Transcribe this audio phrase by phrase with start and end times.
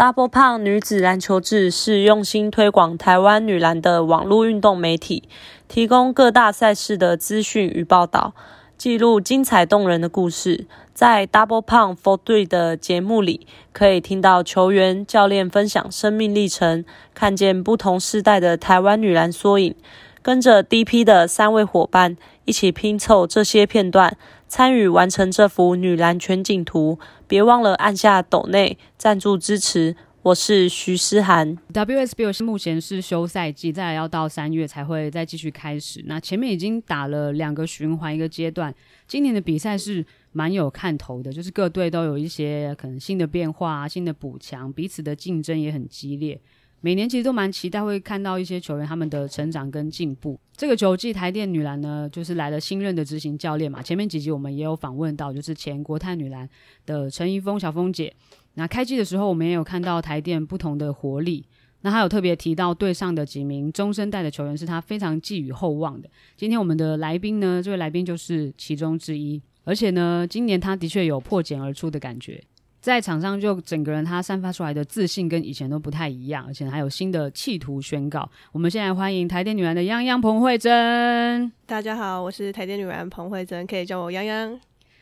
[0.00, 5.24] Double Pun 女子篮球志是用心推广台湾女篮的网络运动媒体，
[5.68, 8.32] 提供各大赛事的资讯与报道，
[8.78, 10.66] 记录精彩动人的故事。
[10.94, 19.74] 在 Double Pump for Three 的节目里，可以听到球员、教练分享生命历程，看见不同世代的台湾女篮缩影。
[20.22, 24.16] 跟着 DP 的三位伙伴一起拼凑这些片段，
[24.50, 26.98] 参与完成这幅女篮全景图。
[27.28, 29.94] 别忘了按下抖内赞助支持。
[30.22, 31.56] 我是徐诗涵。
[31.72, 36.02] WSBL 目前是休赛季，再来要到三月才会再继续开始。
[36.06, 38.74] 那前面已经打了两个循环一个阶段，
[39.06, 46.40] 今年的比赛是蛮有看头的，就是各队都有一些可能新的变化、新的补强，彼此的竞争也很激烈。
[46.82, 50.40] 每年其实都蛮期待会看到一些球员他们的成长跟进步。
[50.56, 53.82] 这个球季台电女篮呢，就是来了新任的执行教练嘛。
[53.82, 56.48] 前面几集我们也有访问到，就是前国泰女篮
[56.86, 58.14] 的陈怡峰小峰姐。
[58.54, 61.44] 那开季的时候我们也有看到台电不同的活力。
[61.82, 66.08] 那他有特别提到队上的几名中生代的球员是他非常寄予厚望的。
[66.36, 69.40] 今天我们的来宾呢，这位来宾就是其中之一。
[69.64, 72.42] 而且呢，今年他的确有破茧而出的感觉。
[72.80, 78.26] 在场上就整个人他散发出来的自信跟以前都不太一样，而且还有新的企图宣告。
[78.52, 81.52] 我们现在欢迎台电女篮的泱泱彭慧珍。
[81.66, 84.58] 大家好，我是台电女篮彭慧珍，可以叫我泱泱。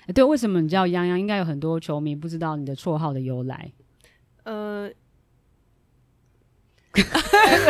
[0.06, 1.16] 欸，对，为什么你叫泱泱？
[1.16, 3.70] 应该有很多球迷不知道你的绰号的由来。
[4.42, 4.90] 呃，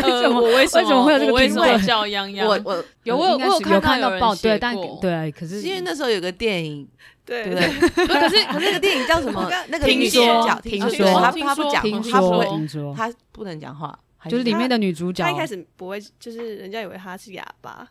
[0.03, 2.47] 呃我为什么，为什么会有这个为什么会叫泱泱？
[2.47, 6.89] 我我有我有我有看到有报，对，但对，可是因为那时候有个电影。
[7.29, 8.07] 对对不对？
[8.09, 9.47] 可是可是那个电影叫什么？
[9.69, 13.97] 那个女主角听说他他不讲，他不会听说他不能讲话，
[14.31, 15.23] 就是里面的女主角。
[15.23, 17.87] 她一开始不会，就是人家以为她是哑巴，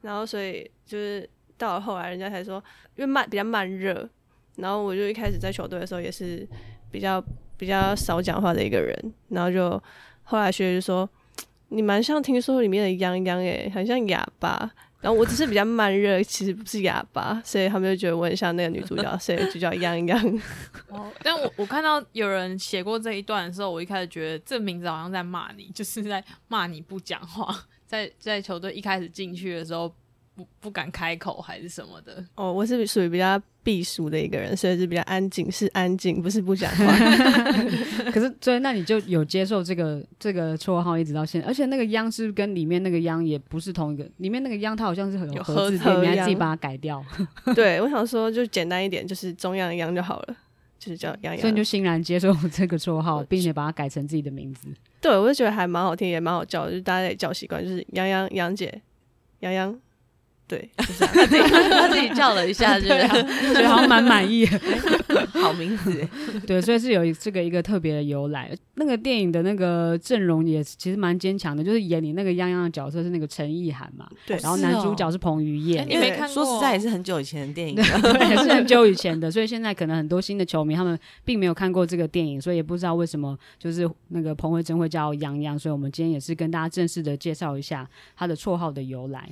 [0.00, 2.56] 然后所以就是到了后来，人家才说，
[2.96, 4.08] 因为慢比较慢热，
[4.56, 6.44] 然后我就一开始在球队的时候也是
[6.90, 7.22] 比较
[7.56, 9.80] 比较少讲话的一个人，然后就
[10.24, 11.08] 后来学姐就说，
[11.68, 14.70] 你蛮像听说里面的泱泱诶，很像哑巴。
[15.00, 20.40] 然后我只是比较慢热，其实不是哑巴，所以他们就觉得我很像那个女主角，所以就叫泱泱。
[20.88, 29.94] 哦，但我我看到有人写过这一段的时候，我一开始觉得这名字好像在骂你，就是在骂你不讲话， 在在球队一开始进去的时候。
[30.32, 33.38] 不不敢开口还是什么的哦，我是属于比较
[33.70, 36.92] 避暑的一个人，所以是比较安静，是安静，不是不讲话。
[38.10, 47.00] 可是，所以那你就有接受这个这个绰号一直到现在，而且那个央是跟里面那个央也不是同一个，里面那个央它好像是很有合字边，你还自己把它改掉。
[47.54, 50.36] 对，我想说就简单一点，就是中央的央就好了，
[50.76, 51.40] 就是叫泱泱。
[51.40, 54.66] 所以你就欣然接受这个绰号，并且把它改成自己的名字。
[55.00, 58.82] 对，我就觉得还蛮好听，也蛮好叫，就是大家也叫习惯，就是杨洋、杨姐，
[59.40, 59.76] 泱泱。
[60.50, 64.44] 对， 就是他自己他自己叫了一下，觉得觉得好像蛮满意，
[65.40, 66.04] 好名字。
[66.44, 68.50] 对，所以是有这个一个特别的由来。
[68.74, 75.86] 那个电影的那个阵容也其实蛮坚强的，就是演你那个泱泱的角色是那个陈意涵嘛，对，然后男主角是彭于晏。
[75.86, 76.34] 你没看过？
[76.34, 85.56] 说实在也是很久以前的电影，对，也是很久以前的，所以现在可能很多新的球迷他们并没有看过这个电影，所以也不知道为什么就是那个彭慧珍会叫泱泱。
[85.56, 89.28] 所以我们今天也是跟大家正式的介绍一下他的绰号的由来。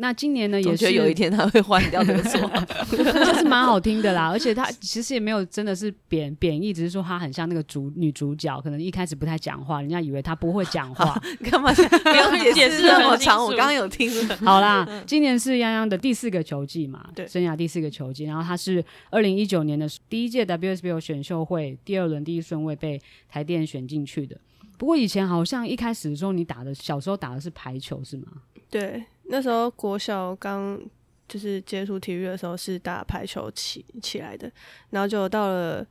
[0.00, 4.30] 那今年呢，也是有一天他会换掉这个绰号， 就是蛮好听的啦。
[4.30, 11.14] 而且他其实也没有真的是贬贬义，只是说他很像那个主女主角，可能一开始不太讲话，人家以为他不会讲话。
[11.50, 11.70] 干嘛
[12.02, 13.44] 不要解释那么长？
[13.44, 14.10] 我刚刚有听。
[14.38, 18.24] 好啦，今年是泱泱的第四个球季嘛，对，生涯第四个球季。
[18.24, 24.36] 然后他是二零一九年的第一届 WSBO 选秀会第二轮第一顺位被台电选进去的。
[24.80, 28.28] 不过以前好像一开始的时候，你打的小时候打的是排球是吗？
[28.70, 29.04] 对。
[29.24, 30.80] 那时候国小刚
[31.28, 34.50] 就是接触体育的时候是打排球起起来的，
[34.88, 35.86] 然后就到了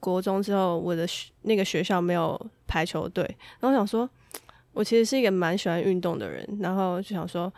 [0.00, 3.24] 国中之后，我的学那个学校没有排球队，
[3.60, 4.10] 然后我想说，
[4.74, 7.50] 我其实是一个蛮喜欢运动的人，然后就想说，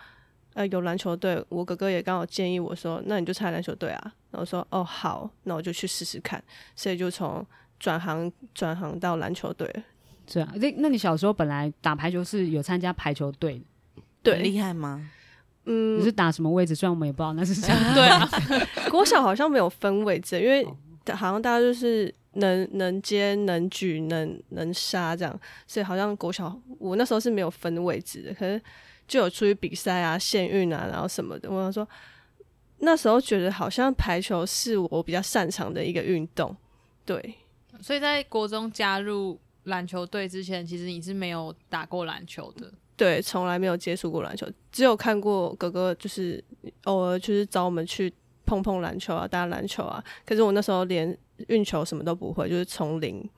[0.52, 6.44] 呃，有篮球队，我哥哥也刚好建议我说，那你就参加篮球队啊，然后说，哦，好，那我就去试试看，
[6.76, 7.44] 所以就从
[7.80, 9.66] 转行转行到篮球队
[10.24, 10.26] 了。
[10.26, 13.64] 这样，那那你小时候本来打排球是有参加排球队的，
[14.22, 15.10] 对，厉害吗？
[15.66, 16.74] 嗯，你是打什么位置？
[16.74, 17.76] 虽然我们也不知道那是什么。
[17.94, 18.28] 对啊，
[18.90, 20.62] 国小好像没有分位置，因为
[21.14, 28.34] 好像大家就是能能接、能举、能能杀这样，所以好像国小我那时候是没有分位置的。
[28.34, 28.60] 可是
[29.08, 31.50] 就有出去比赛啊、县运啊，然后什么的。
[31.50, 31.88] 我想说
[32.80, 36.54] 那时候觉得好像排球是我比较擅长的一个运动。
[37.06, 37.36] 对，
[37.80, 42.72] 所以在国中加入篮球队之前，其实你是没有打过篮球的。
[42.96, 46.42] 对，从来没有接触过篮球，只有看过哥哥就是
[46.84, 48.12] 偶尔就是找我们去
[48.46, 50.02] 碰碰篮球啊，打篮球啊。
[50.24, 51.16] 可是我那时候连
[51.48, 53.28] 运球什么都不会，就是从零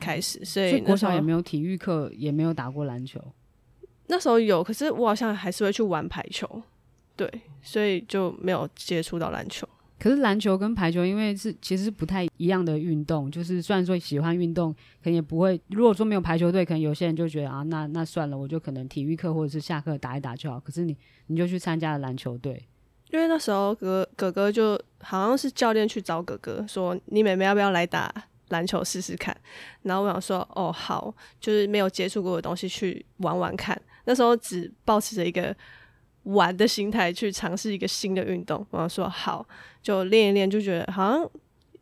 [0.00, 3.20] 开始，所以，国小也没有体育课，也没有打过篮球。
[4.06, 6.62] 那时候有，可是我好像还是会去玩排球，
[7.14, 7.30] 对，
[7.62, 9.68] 所以就没有接触到篮球。
[10.02, 15.60] 可是篮球跟排球，因为是其实是不太一样的运动，就是虽然说喜欢运动，可能也不会。
[15.68, 20.58] 如果说没有排球队，可能有些人就觉得啊，那那算了，我就可能体育课或者是下课打一打就好。
[20.58, 20.96] 可是你
[21.28, 22.66] 你就去参加了篮球队，
[23.12, 28.12] 因为那时候哥哥哥就好像是教练去找哥哥说，你妹妹要不要来打
[28.48, 29.36] 篮球试试看？
[29.82, 33.80] 然后我想说，哦好，就是没有接触过的东西去玩玩看。
[34.06, 35.56] 那时候只保持着一个。
[36.24, 39.44] 玩的心态去尝试一个新的运动，然后说好，
[39.82, 41.30] 就练一练，就觉得好像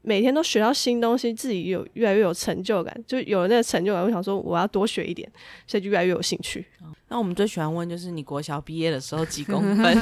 [0.03, 4.03] 每天都学到新东西，自己有越来越有成就感，就有了那个成就感。
[4.03, 5.31] 我想说我要多学一点，
[5.67, 6.65] 所以就越来越有兴趣。
[7.09, 9.99] 那我们最喜欢问就是你国小毕业的时候几公分？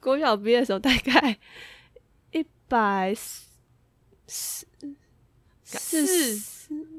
[0.00, 1.36] 国小毕业的时候大概
[2.30, 4.66] 一百四
[5.64, 6.36] 四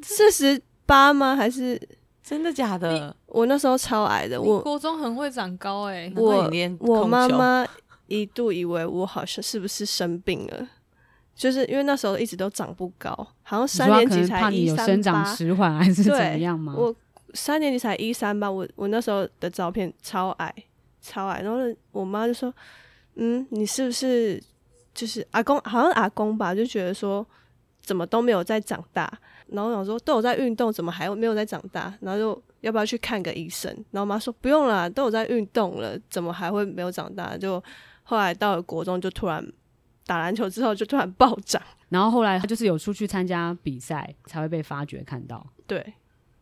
[0.03, 1.35] 四十八吗？
[1.35, 1.81] 还是？
[2.23, 3.13] 真的假的？
[3.33, 6.13] 我那时候超矮的，我国中很会长高哎、欸。
[6.15, 6.47] 我
[6.79, 7.65] 我妈妈
[8.05, 10.67] 一度以为我好像是不是生病了，
[11.35, 13.09] 就是因为那时候一直都长不高，
[13.41, 16.75] 好像三年级才一三八，生长迟缓 还是怎么样吗？
[16.77, 16.95] 我
[17.33, 20.53] 三年级才一三八，我我那时候的照片超矮，
[21.01, 21.41] 超矮。
[21.41, 21.57] 然后
[21.91, 22.53] 我妈就说
[23.17, 24.39] ：“嗯，你是不是
[24.93, 25.59] 就是阿公？
[25.61, 26.53] 好像阿公吧？
[26.53, 27.25] 就觉得说
[27.81, 29.11] 怎么都没有在长大。”
[29.47, 31.93] 然后我想说，都有在运动，怎么还有没有在长大？
[32.01, 33.71] 然后就要不要去看个医生？
[33.91, 37.37] 然后我妈说不用啦，都有在运动了，怎么还会没有长大？
[37.37, 37.63] 就
[38.03, 39.45] 后来到了国中，就突然
[40.05, 41.61] 打篮球之后就突然暴涨。
[41.89, 45.45] 然后后来他就是有出去参加比赛，才会被发掘看到。
[45.67, 45.93] 对，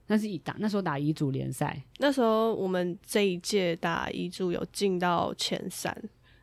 [0.08, 5.96] 那是以打那时候打乙组联赛，那时候我们这一届打乙组有进到前三，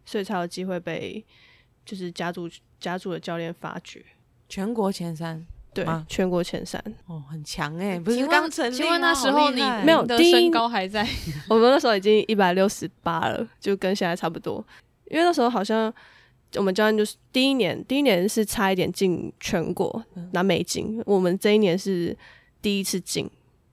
[0.05, 1.25] 所以才有机会被
[1.87, 4.05] 就是家族家族的教练发掘，
[4.49, 5.46] 全国前三。
[5.85, 8.01] 对，全国前三哦，很强哎、欸！
[8.01, 11.07] 不是刚成立，请问那时候你没有的身高还在？
[11.49, 14.65] 我们那时候已经一百六十八了，就跟现在差不多。
[15.07, 15.93] 因为那时候好像
[16.57, 22.17] 我们教练就是第一年，第一年是差一点进全国拿美金，我们这一年是
[22.61, 23.31] 第一次进，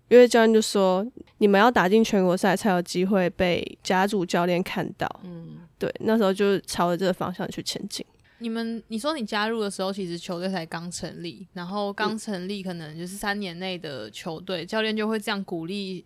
[0.10, 1.06] 因为教练就说
[1.40, 5.10] 你们要打进全国赛才有机会被甲组教练看到。
[5.24, 8.06] 嗯，对，那时候就朝着这个方向去前进。
[8.46, 16.06] 你们，你说你加入的时候，其实球队才刚成立，然后刚成立，可能就是三年内的球队，教练就会这样鼓励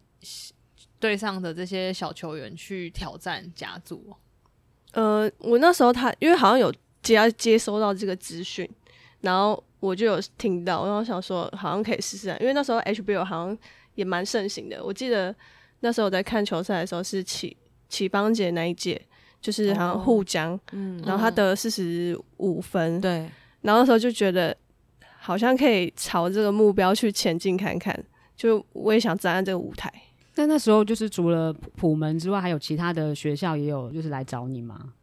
[1.02, 4.16] 队上的这些小球员去挑战甲组。
[4.94, 8.66] 呃，我那时候他因为好像有接接收到这个资讯，
[9.20, 13.58] 然后我就有听到，然后想说好像可以试试，因为那时候 HBL 好像
[13.96, 14.82] 也蛮盛行的。
[14.82, 15.36] 我记得
[15.82, 17.58] 那时候我在看球赛的时候是启
[17.90, 19.02] 启邦节那一届。
[19.42, 23.30] 就是好像沪江，哦，嗯，然后他得了四十五分，对，
[23.62, 24.56] 然后那时候就觉得
[25.18, 27.98] 好像可以朝这个目标去前进看看，
[28.36, 29.92] 就我也想站在这个舞台。
[30.36, 34.94] 那那时候就是除了普门之外，还有其他的学校也有就是来找你吗？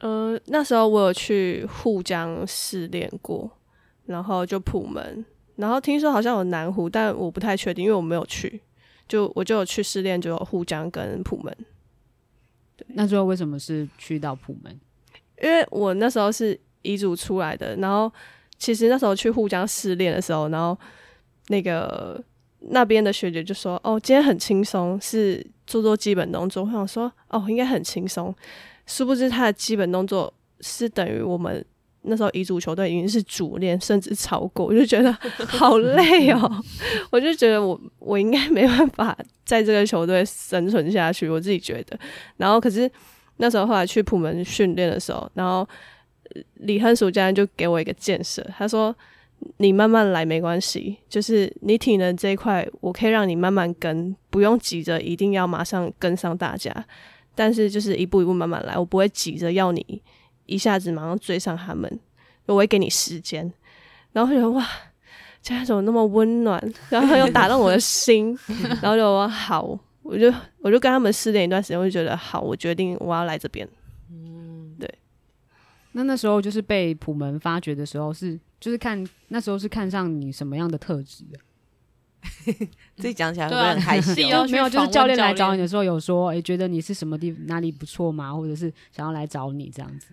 [0.00, 3.50] 呃，那时候我有去沪江试练过，
[4.06, 5.24] 然后就普门，
[5.56, 8.60] 然后听说好像有南湖，但我不太确定，因为我没有去，
[9.06, 11.54] 就我就有去试练，就有沪江跟普门。
[12.88, 14.80] 那最后为什么是去到普门？
[15.42, 18.12] 因为我那时候是遗嘱出来的，然后
[18.58, 20.78] 其实那时候去沪江试练的时候，然后
[21.48, 22.22] 那个
[22.60, 28.34] 那边的学姐就说：“哦，今天很轻松，是做做基本动作。”我想说：“哦，应该很轻松。”
[28.86, 31.64] 殊不知他的基本动作是等于我们
[32.02, 35.12] 那时候乙组球队已经是主练，甚至超过， 我就觉得
[35.46, 36.64] 好累哦。
[37.10, 39.16] 我就觉得我我应该没办法。
[39.44, 41.98] 在这个球队生存下去，我自己觉得。
[42.36, 42.88] 然后，可是
[43.38, 45.68] 那时候后来去普门训练的时候，然后
[46.54, 48.94] 李亨淑教练就给我一个建设，他说
[49.58, 56.72] ：“你慢慢来没关系，就是你体能这一块，我可以让你慢慢跟，不用急着一定要马上跟上大家，
[57.34, 60.00] 但是就是一步一步慢慢来，我不会急着要你
[60.50, 62.00] 一下子马上追上他们，
[62.46, 63.52] 我会给你时间。”
[64.12, 64.66] 然后就觉得哇。
[65.42, 68.38] 家人怎么那么温暖，然后又打动我的心，
[68.82, 69.62] 然后就说好，
[70.02, 73.66] 我就我就跟他们试练一段时间，我就觉得好，我决定我要来这边。
[74.10, 74.86] 嗯，对。
[75.92, 81.24] 那那时候就是被普门发掘的时候是，是就是看那时候是看上你什么样的特质？
[82.98, 84.10] 自己讲起来会不会很害羞？
[84.12, 88.34] 啊、 没有，就是教练来找你的时候有说，哎、欸，觉得你是什么地哪里不错吗？
[88.34, 90.08] 或者是想要来找你这样子？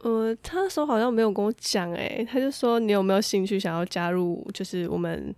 [0.00, 5.34] 呃，他那时候好像没有跟我讲，诶，他就说你有没有兴趣想要加入，就是我们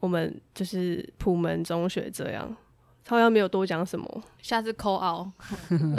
[0.00, 2.54] 我们就是普门中学这样，
[3.04, 4.22] 他好像没有多讲什么。
[4.42, 5.28] 下次 call out，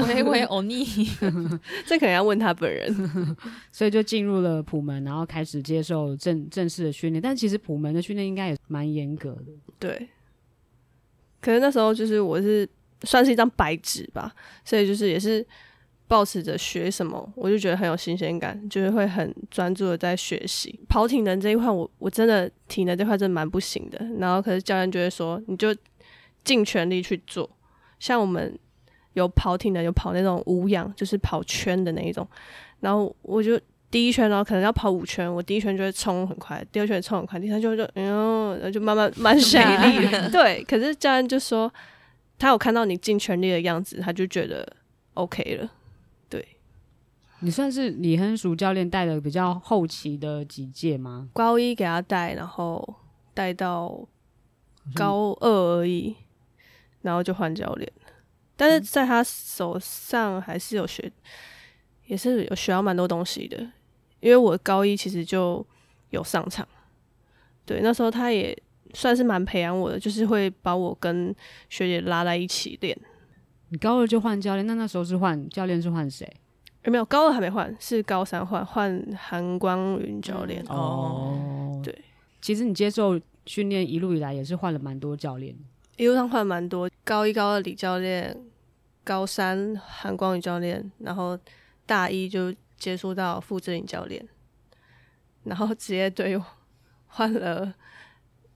[0.08, 0.86] 喂喂欧尼，
[1.88, 2.94] 这可能要问他本人。
[3.72, 7.22] 所以就进入了普门，然后开始接受正正式的训练。
[7.22, 9.46] 但其实普门的训练应该也蛮严格的。
[9.80, 10.10] 对。
[11.42, 12.68] 可是那时候就是我是
[13.04, 14.34] 算是一张白纸吧，
[14.64, 15.46] 所以就是也是
[16.08, 20.80] 抱持着学什么，我就觉得很有新鲜感，就是会很专注的在学习。
[20.88, 24.06] 跑体能这一块，我我真的体能这块真的蛮不行的。
[24.20, 25.76] 然后可是教练就会说，你就。
[26.46, 27.50] 尽全力去做，
[28.00, 28.56] 像我们
[29.14, 32.28] 有跑体能，有跑那种无氧，就是跑圈的那一种。
[32.82, 33.60] 然后我就
[33.90, 40.08] 第一圈，然后可能要跑五圈，我第一圈就会冲很快，第二圈冲很快，第三圈就嗯，然后就慢慢 慢下力。
[40.32, 41.74] 对，可是教练就说，
[42.38, 44.72] 他有看到你尽全力的样子，他就觉得
[45.16, 45.68] OK 了。
[47.40, 51.30] 对，你算是李亨淑教练带的比较后期的几届吗？
[51.34, 52.96] 高一给他带，然后
[53.34, 54.08] 带到
[54.94, 56.16] 高二而已。
[57.02, 57.88] 然后就换教练，
[58.56, 61.14] 但是在他手上还是有学，嗯、
[62.08, 63.60] 也是有学到蛮多东西的。
[64.22, 65.64] 因为我高一其实就
[66.10, 66.68] 有上场，
[67.64, 68.60] 对，那时候他也
[68.96, 71.28] 算是蛮培养我的，就是会把我跟
[71.70, 72.98] 学姐拉在一起练。
[73.70, 76.28] 你高二就换教练，那那时候是换教练是换谁？
[76.86, 80.64] 有没有，高二还没换，是高三换换韩光云教练。
[80.68, 82.04] 哦，对，
[82.40, 85.56] 其实你接受训练一路以来也是换了蛮多教练。
[85.98, 88.38] 一路上换蛮多，高一、高二李教练，
[89.04, 91.38] 高三韩光宇教练，然后
[91.88, 94.24] 大一就接触到傅志颖教练，
[95.44, 96.40] 然后职业队
[97.08, 97.74] 换了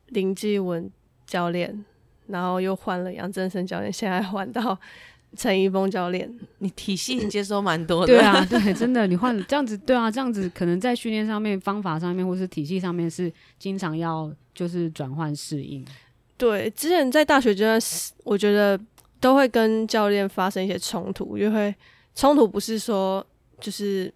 [0.08, 0.92] 林继文
[1.26, 1.84] 教练，
[2.28, 4.78] 然后又换了杨振生教练，现在换到
[5.36, 6.32] 陈一峰教练。
[6.60, 15.86] 你体系你接收蛮多的，对啊， 对，真的，你换了这样子，对啊，这样子可能在训练上面、方法上面，或是体系上面是经常要就是转换适应。
[16.38, 17.80] 对，之前在大学阶段，
[18.24, 18.80] 我觉得
[19.20, 21.74] 都会跟教练发生一些冲突，因为
[22.16, 23.26] 冲突不是说
[23.60, 24.14] 就是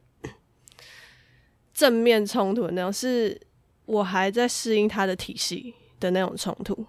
[1.73, 3.39] 正面冲突的那种，是
[3.85, 6.85] 我还在适应他的体系的那种冲突，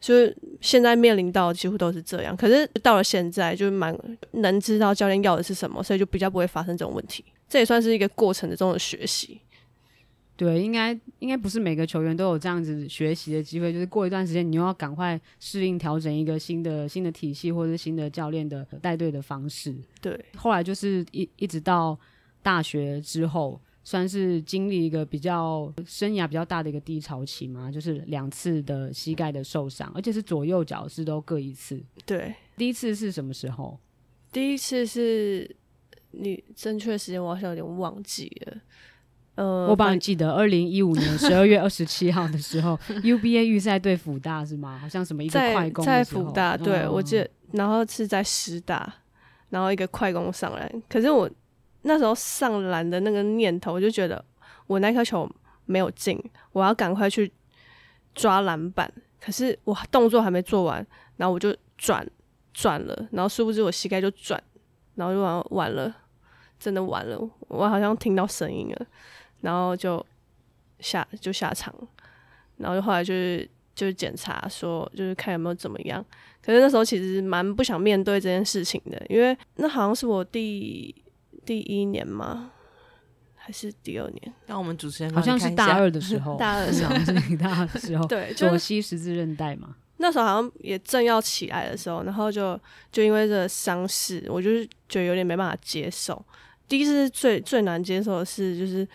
[0.00, 2.36] 所以现在面临到几乎都是这样。
[2.36, 3.96] 可是到了现在，就蛮
[4.32, 7.24] 能知道教练要的是什么，所以就比较不会发生这种问题。
[7.48, 9.40] 这也算是一个过程的这种学习。
[10.36, 19.74] 对，应该应该不是每个球员都有这样子学习的机会，就是过一段时间，你又要赶快适应、调整一个新的新的体系，或者是新的教练的带队的方式。
[20.00, 21.98] 对，后来就是一一直到
[22.40, 31.82] 大学之后，算是经历一个比较生涯比较大的一个低潮期嘛，就是两次的膝盖的受伤，而且是左右脚是都各一次。
[32.04, 33.78] 对，第一次是什么时候？
[34.30, 35.56] 第一次是
[36.10, 38.58] 你正确时间，我好像有点忘记了。
[39.36, 44.76] 呃，我帮你记得，二零一五年十二月 二十七号的时候，UBA 预赛对辅大是吗？
[44.78, 48.96] 好像什么一个快攻在辅大，对、哦、我记得，然后是在师大，
[49.48, 50.70] 然后一个快攻上来。
[50.90, 51.30] 可是我
[51.82, 54.24] 那时候上篮的那个念头，我就觉得
[54.66, 55.30] 我那颗球
[55.66, 56.18] 没有进，
[56.52, 57.32] 我要赶快去
[58.14, 58.92] 抓篮板。
[59.20, 62.08] 可是我动作还没做完，然后我就转
[62.54, 64.40] 转了，然后殊不知我膝盖就转，
[64.94, 65.92] 然后就完完了，
[66.58, 67.18] 真的完了，
[67.48, 68.86] 我好像听到声音了。
[69.40, 70.04] 然后就
[70.80, 71.74] 下就下场，
[72.56, 76.04] 然后就后来就是就是检查说就是看有没有怎么样。
[76.40, 80.94] 可是那时候其实蛮不想面对这件事情的，因为那好像是我第
[81.48, 82.50] 第一年吗？
[83.34, 84.34] 还是第二年？
[84.46, 89.74] 让我们主持人好像是大二的时候， 大二的时候 是大二的时候，对， 左膝十字韧带嘛。
[89.96, 92.60] 那时候好像也正要起来的时候，然后就
[92.92, 96.22] 就因为这个伤势，我就是觉得有点没办法接受。
[96.68, 98.86] 第一次最最难接受的是就是。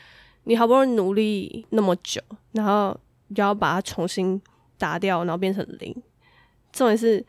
[0.45, 2.91] 你好不容易努力那么久，然后
[3.33, 4.41] 就要把它重新
[4.77, 5.95] 打掉，然后变成零。
[6.73, 7.25] 重点是，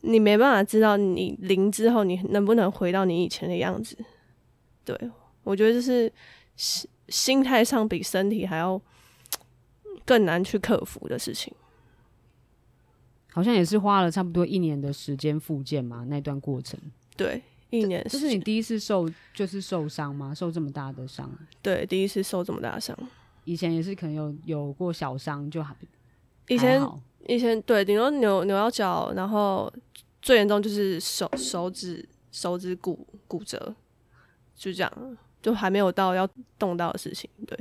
[0.00, 3.94] 你没办法知道你零之后你能不能回到你以前的样子。
[4.86, 5.10] 对，
[5.42, 6.10] 我觉得这是
[6.56, 8.80] 心心态上比身体还要
[10.06, 11.52] 更难去克服的事情。
[13.32, 16.80] 好像也是花了差不多一年的时间复健嘛，那段过程。
[17.16, 17.42] 对。
[17.68, 20.32] 一年，这是你第一次受就是受伤吗？
[20.32, 21.28] 受这么大的伤？
[21.60, 22.96] 对，第一次受这么大的伤。
[23.44, 25.74] 以前也是可能有有过小伤，就还
[26.46, 26.80] 以前
[27.26, 29.70] 以前对，顶多扭扭到脚，然后
[30.22, 33.74] 最严重就是手手指手指骨骨折，
[34.56, 37.30] 就这样，就还没有到要动到的事情。
[37.46, 37.56] 对，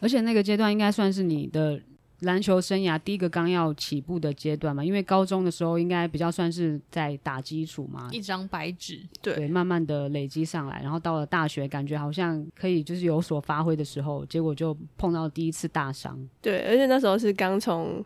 [0.00, 1.80] 而且那个阶段应该算是你的。
[2.20, 16.16] 篮球生涯第一个刚要起步的阶段嘛，因为高中的时候应该比较算是在打基础嘛，一张白纸，对，对，慢慢的累积上来，然后到了大学，感觉好像可以就是有所发挥的时候，结果就碰到第一次大伤。
[16.40, 18.02] 对，而且那时候是刚从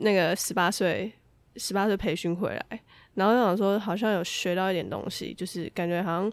[0.00, 1.12] 那个十八岁
[1.54, 2.80] 十八岁培训回来，
[3.14, 6.32] 然后又想说好像有学到一点东西，就是感觉好像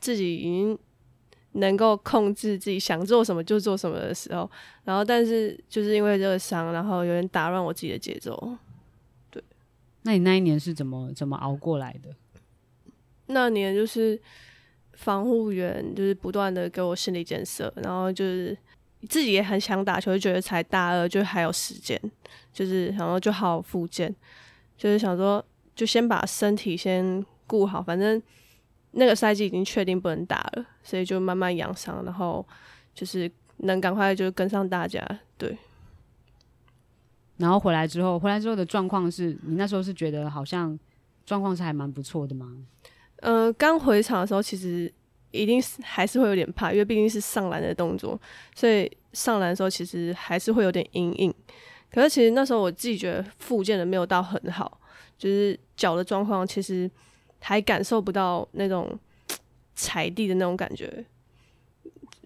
[0.00, 0.78] 自己已经
[1.52, 4.50] 能够控制自己想做什么就做什么的时候，
[4.84, 8.56] 然后但是就是因为这个伤，然后有点打乱我自己的节奏。
[9.30, 9.42] 对，
[10.02, 12.14] 那你那一年是怎么怎么熬过来的？
[13.26, 14.20] 那年就是
[14.94, 18.56] 防护员就是不断的给我心理建设，然后就是
[19.08, 22.00] 自己也很想打球，就觉得才大二就还有时间，
[22.52, 24.14] 就是然后就好好复健。
[24.76, 28.20] 就是想说，就先把身体先顾好，反正
[28.92, 32.46] 那个赛季已经确定不能打了，所以就慢慢养伤，然后
[32.94, 35.04] 就是能赶快就跟上大家。
[35.38, 35.56] 对。
[37.38, 40.78] 然后回来之后，回来之后的状况是你那时候是觉得好像
[41.24, 42.54] 状况是还蛮不错的吗？
[43.16, 44.92] 呃，刚回场的时候其实
[45.30, 48.20] 一定是还是会有点怕，因为毕竟是上篮的动作，
[48.54, 51.34] 所以上篮的时候其实还是会有点阴影。
[51.90, 54.80] 可是其实那时候我自己觉得复健的没有到很好，
[55.16, 56.90] 就是脚的状况其实
[57.40, 58.98] 还感受不到那种
[59.74, 61.04] 踩地的那种感觉。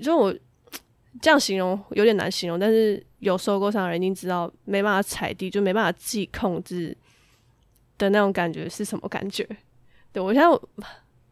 [0.02, 0.34] 就我
[1.22, 6.96] 这样形容有点难形容，但是有受过伤的人一定知道没办法踩地，就没办法自己控制
[7.96, 9.48] 的那种感觉是什么感觉。
[10.12, 10.48] 对，我现在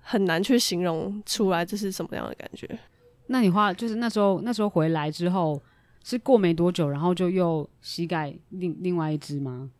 [0.01, 2.79] 很难去形容出来这是什么样的感觉。
[3.27, 5.63] 那你花就是那时候那时候回来之后。
[6.05, 9.71] 是过没多久，然后就又膝盖另另外一只吗？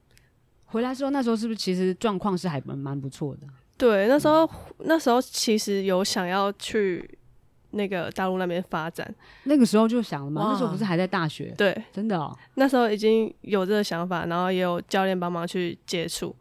[0.67, 3.41] 回来之后，那时候是不是其实状况是还蛮蛮不错的？
[3.83, 7.19] 对，那时候、嗯、那时候其实有想要去
[7.71, 9.13] 那个大陆那边发展，
[9.43, 10.51] 那个时候就想了嘛。
[10.53, 11.53] 那时候不是还在大学？
[11.59, 12.33] 对，真的哦。
[12.55, 16.33] 那时候已经有这个想法，然后也有教练帮忙去接触，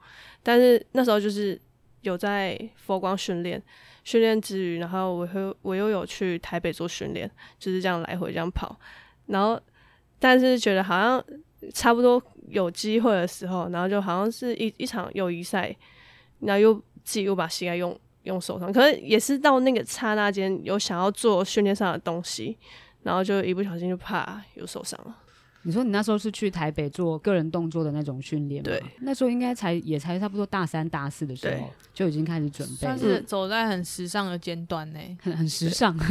[0.43, 1.59] 但是那时候就是
[2.01, 3.59] 有在佛光训练，
[4.03, 8.79] 训练之余，然后我会我又有去台北做训练，就是这样来回这样跑，
[9.25, 9.59] 然后。
[10.23, 11.23] 但是觉得好像
[11.73, 15.75] 差不多有机会的时候，然后就好像是一一场友谊赛，
[16.41, 22.57] 然后又自己又把膝盖用用受伤，可是也是到那个刹那间有想要做训练上的东西，
[23.03, 25.17] 然后就一不小心就怕又受伤了。
[25.63, 28.65] 你说你那时候是去台北做个人动作的那种训练吗？
[28.65, 35.95] 对，那时候应该才也才差不多大三大四的时候就已经开始准备，算是走在很时尚的尖端呢，很 很时尚。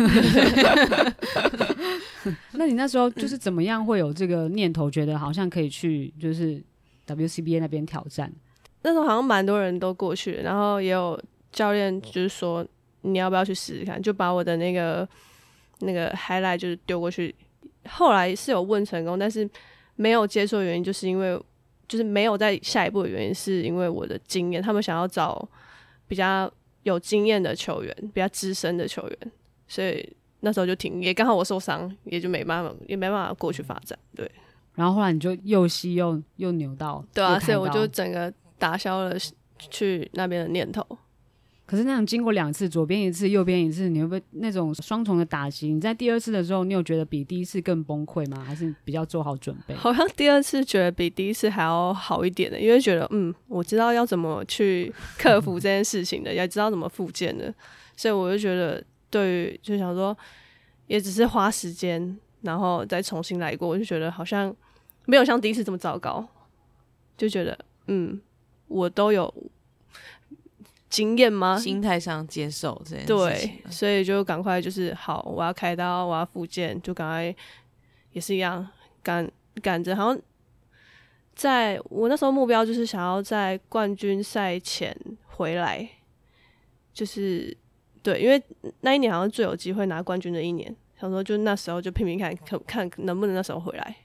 [2.52, 6.62] 那你那时候就是怎么样会有这个念头，觉得好像可以去就是
[7.08, 8.32] WCBA 那边挑战？
[8.82, 11.20] 那时候好像蛮多人都过去，然后也有
[11.52, 12.66] 教练就是说
[13.02, 15.08] 你要不要去试试看，就把我的那个
[15.80, 17.34] 那个 highlight 就是丢过去。
[17.88, 19.48] 后来是有问成功，但是
[19.96, 21.40] 没有接受的原因，就是因为
[21.88, 25.48] 就是没有在下一步的原因，是因为我的经验，他们想要找
[26.06, 26.50] 比较
[26.82, 29.32] 有经验的球员，比较资深的球员，
[29.66, 33.98] 所以那时候就停，也刚好我受伤，也就没办法，也没办法过去发展。
[34.14, 34.30] 对，
[34.74, 39.16] 然后后来你就又膝又又扭到，对啊，所以我就整个打消了
[39.58, 40.86] 去那边的念头。
[41.66, 45.72] 可是那样经过两次，左边一次，右边一次，你会不会那种双重的打击？
[45.72, 48.42] 你在第二次的时候，你有觉得比第一次更崩溃吗？
[48.44, 49.74] 还是比较做好准备？
[49.76, 57.54] 好像第二次觉得比第一次还要好一点的，因为觉得嗯，我知道要怎么去克服这件事情的，也知道怎么复健的，
[57.96, 60.16] 所以我就觉得对于就想说，
[60.88, 64.52] 也只是花时间，然后再重新来过，我就觉得好像
[65.06, 66.26] 没有像第一次这么糟糕，
[67.16, 68.20] 就觉得嗯，
[68.70, 69.32] 我都有。
[70.88, 71.56] 经验吗？
[71.56, 73.62] 心态上接受这件事情。
[73.64, 77.32] 对，所以就赶快就是好，我要开刀，我要复健，就赶快
[78.10, 78.68] 也是一样
[79.00, 79.30] 赶
[79.62, 79.94] 赶着。
[79.94, 80.20] 好像
[81.36, 84.92] 在我那时候目标就是想要在冠军赛前
[85.28, 85.88] 回来，
[86.92, 87.56] 就是
[88.02, 88.42] 对，因为
[88.80, 93.96] 那一年好像最有机会拿冠军的一年，想说就那时候就拼命看，看看能不能那时候回来，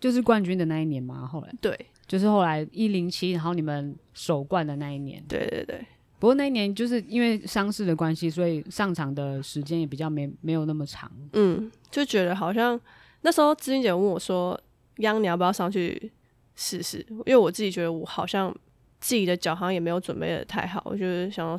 [0.00, 1.24] 就是冠军的那一年嘛。
[1.24, 5.22] 后来对，就是后来一零七，然后你们首冠的那一年。
[5.28, 5.86] 对对对。
[6.18, 11.08] 不过那一年就是因为伤势的关系，所以上场的时间也比较没没有那么长。
[11.34, 12.80] 嗯，就觉得好像
[13.20, 14.60] 那时候知音姐问我说
[14.98, 16.10] ：“央，你要不要上去
[16.56, 18.52] 试试？”因为我自己觉得我好像
[18.98, 21.56] 自己的脚好像也没有准备的太好，我就是想要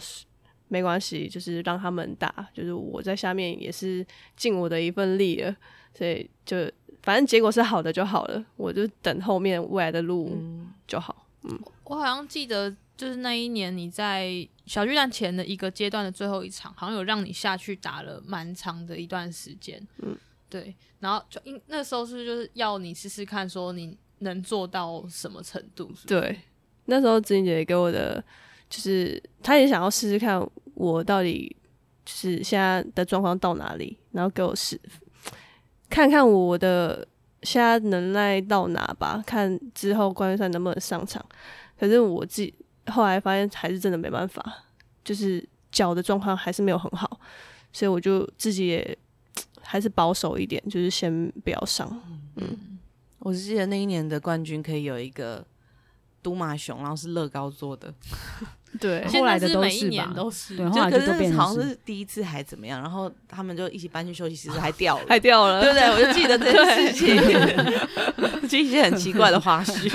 [0.67, 5.55] 没关系，就是让他们打，就是我在下面也是尽我的一份力了，
[5.93, 6.69] 所以就
[7.09, 10.37] 反正结果是好的就好了，我就等后面未来的路
[10.87, 11.25] 就好。
[11.41, 12.75] 嗯，我好像记得。
[12.95, 19.81] 就是那一年，你在小巨蛋前的一个阶段的最后一场，好像有让你下去打了蛮长的一段时间。
[19.99, 20.13] 嗯，
[20.49, 20.75] 对。
[20.99, 26.07] 然后就因那时候是不是就是要你试试看，说你能做到什么程度是是？
[26.07, 26.41] 对，
[26.87, 28.21] 那时候子英姐给我的
[28.69, 31.55] 就是，她也想要试试看我到底
[32.03, 34.77] 就是现在的状况到哪里，然后给我试
[35.89, 37.07] 看看我的
[37.43, 41.23] 现在能耐到哪吧，看之后冠军赛能不能上场。
[41.79, 42.53] 可是我自己
[42.87, 44.63] 后来发现还是真的没办法，
[45.03, 47.19] 就是脚的状况还是没有很好，
[47.71, 48.97] 所以我就自己也
[49.61, 51.87] 还是保守一点，就是先不要上。
[52.35, 52.79] 嗯，
[53.19, 55.45] 我是记得那一年的冠军可以有一个
[56.21, 57.93] 都马熊，然后是乐高做的。
[58.79, 60.13] 对，后来的都是吧？
[60.15, 60.55] 都是。
[60.55, 65.87] 对，后来就都变成好像是第一次还怎么样，然后他们就一起搬去休息室，还掉了， 还掉了，对不对？
[65.89, 67.17] 我就记得这件事情，
[68.47, 69.89] 就一些很奇怪的花絮。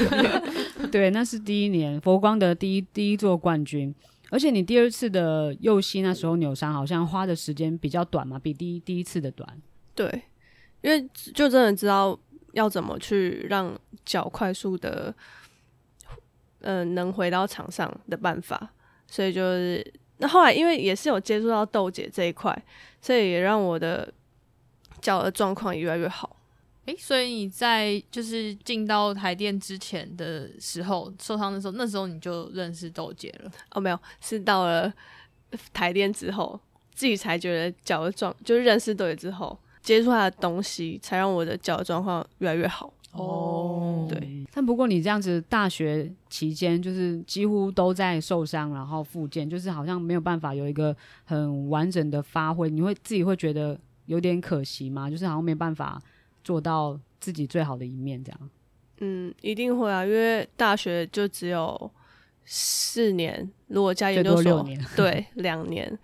[0.91, 3.95] 对，那是第一年佛光的第一第一座冠军，
[4.31, 9.49] 而且你第二次的右膝那时候扭伤，好像花的时间比较短嘛，比第一第一次的短。
[9.95, 10.23] 对，
[10.83, 12.19] 因为就真的知道
[12.55, 13.73] 要怎么去让
[14.05, 15.15] 脚快速的。
[16.65, 18.71] 嗯、呃，能回到场上的办法，
[19.07, 22.57] 所以就是那后来，因为也是有接触到豆姐这一块，
[23.01, 24.13] 所以也让我的
[25.01, 26.37] 脚的状况也越来越好。
[26.87, 33.51] 诶、欸，所以你在就是进到台电之前的时候受伤的时候，那时候你就认识豆姐了？
[33.71, 34.93] 哦，没有，是到了
[35.73, 36.61] 台电之后，
[36.95, 42.93] 自己才觉得脚的状，就是认识豆姐之后，接触她的东西，才让我的脚的状况越来越好。
[43.13, 44.19] 哦，对，
[44.57, 55.11] 但不过你这样子大学期间就是几乎都在受伤，然后复健，就是好像没有办法有一个很完整的发挥，你会自己会觉得有点可惜吗？
[55.11, 56.01] 就是好像没办法
[56.45, 58.51] 做到自己最好的一面这样。
[59.01, 61.91] 嗯，一定会啊，因为大学就只有
[62.45, 65.99] 四年，如果加研究所，年，对，两年，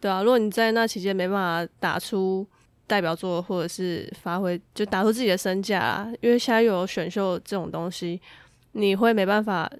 [0.00, 2.46] 对啊，如果你在那期间没办法打出。
[2.88, 8.20] 代表作或者是发挥，就打出自己的身价啊，因为现在又有选秀这种东西，
[8.72, 9.70] 你会没办法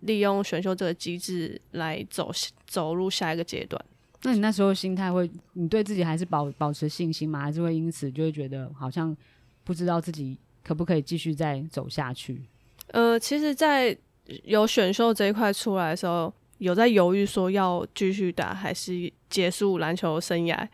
[0.00, 2.30] 利用选秀这个机制来走
[2.66, 3.82] 走入下一个阶段。
[4.22, 7.40] 那你那时候心态会，你对自己还是保保持信心吗？
[7.40, 9.16] 还是会因此就会觉得好像
[9.62, 12.42] 不知道自己可不可以继续再走下去？
[12.88, 13.96] 呃，其实，在
[14.42, 20.66] 有选秀这一块出来的时候，有在犹豫说要继续打还是结束篮球生涯。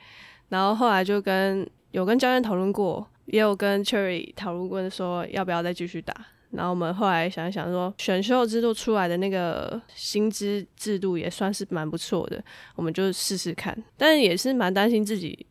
[0.49, 6.15] 然后后来就跟有跟教练讨论过，也有跟 Cherry 讨论过，说要不要再继续打。
[6.51, 12.41] 然后我们后来想一想说，选秀制度出来的那个薪资制度也算是蛮不错的，
[12.77, 13.77] 我们就试试看。
[13.97, 15.47] 但是也是蛮担心自己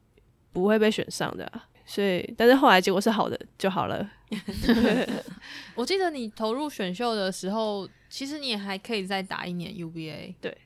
[0.54, 4.10] 不会被选上的啊，所以但是后来结果是好的就好了。
[5.76, 10.58] 我记得你投入选秀的时候，其实你也还可以再打一年 UBA，对。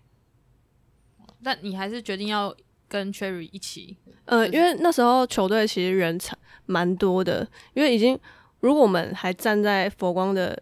[1.43, 2.55] 但你还是决定要。
[2.87, 8.17] 跟 Cherry 一起，呃，因为那时候球队其实人才蛮多的，因为已经
[8.59, 10.61] 如果我们还站在佛光的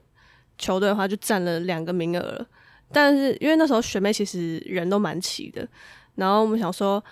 [0.58, 2.48] 球队的话，就占了两个名额了。
[2.92, 5.68] 但是因为那时候学妹其实人都蛮齐的，
[6.16, 7.04] 然后我们想说，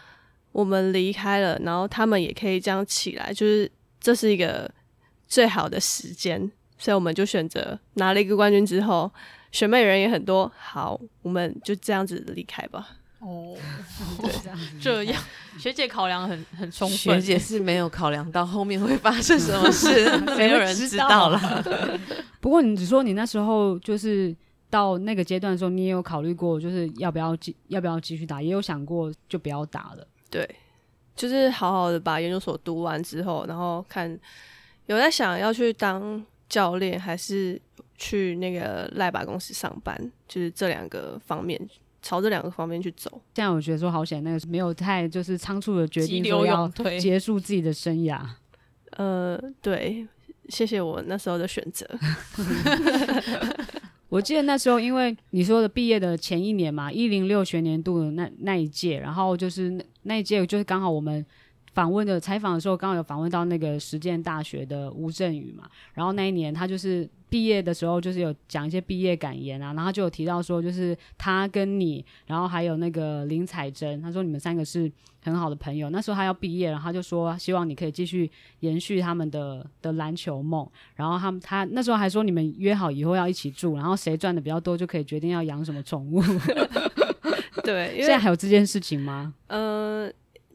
[0.51, 4.69] 我们离开了，然后他们也可以这样起来，就是这是一个
[5.27, 9.11] 最好的时间，所以我们就选择拿了一个冠军之后，
[9.51, 12.97] 学妹人也很多，好，我们就这样子离开吧。
[13.23, 13.55] 哦，
[14.21, 15.23] 对， 这样
[15.57, 16.97] 学姐考量很很充分。
[16.97, 20.05] 学姐是没有考量到后面会发生什么事，
[20.37, 21.39] 没有人知道了。
[22.41, 24.35] 不过你只说你那时候就是
[24.69, 30.05] 到那个阶段的时候，你也有考虑过，就是要不要继要不要继续打，也有想过就不要打了。
[30.29, 30.47] 对，
[31.15, 34.19] 就是好好的把研究所读完之后，然后看
[34.87, 37.61] 有在想要去当教练，还是
[37.97, 41.57] 去那个赖把公司上班，就是这两个方面。
[42.03, 46.67] 朝这两个方面去走，现在我觉得说好险，那个是没有太就是仓促的决定说要
[46.99, 48.21] 结束自己的生涯。
[48.91, 50.05] 呃，对，
[50.49, 51.89] 谢谢我那时候的选择。
[54.09, 61.25] 我记得那时候，因为你说的毕业的前一年嘛，一零六学年度的那那一届，然后就是那那一届就是刚好我们。
[61.73, 74.91] 访问的采访的时候，刚好有访问到那个实践大学的吴振宇嘛，然后那一年他就是毕业的时候，就是有讲一些毕业感言啊，然后他就有提到说，就是他跟你，然后还有那个林采珍，他说你们三个是
[75.23, 75.89] 很好的朋友。
[75.89, 80.69] 那时候他要毕业，然后他就说希望你可以继续延续他们的的篮球梦。
[80.95, 86.21] 然后他们他那时候还说你们约好以后要一起住，然后谁赚的比较多就可以决定要养什么宠物。
[87.63, 89.33] 对，现在还有这件事情吗？
[89.47, 90.11] 呃，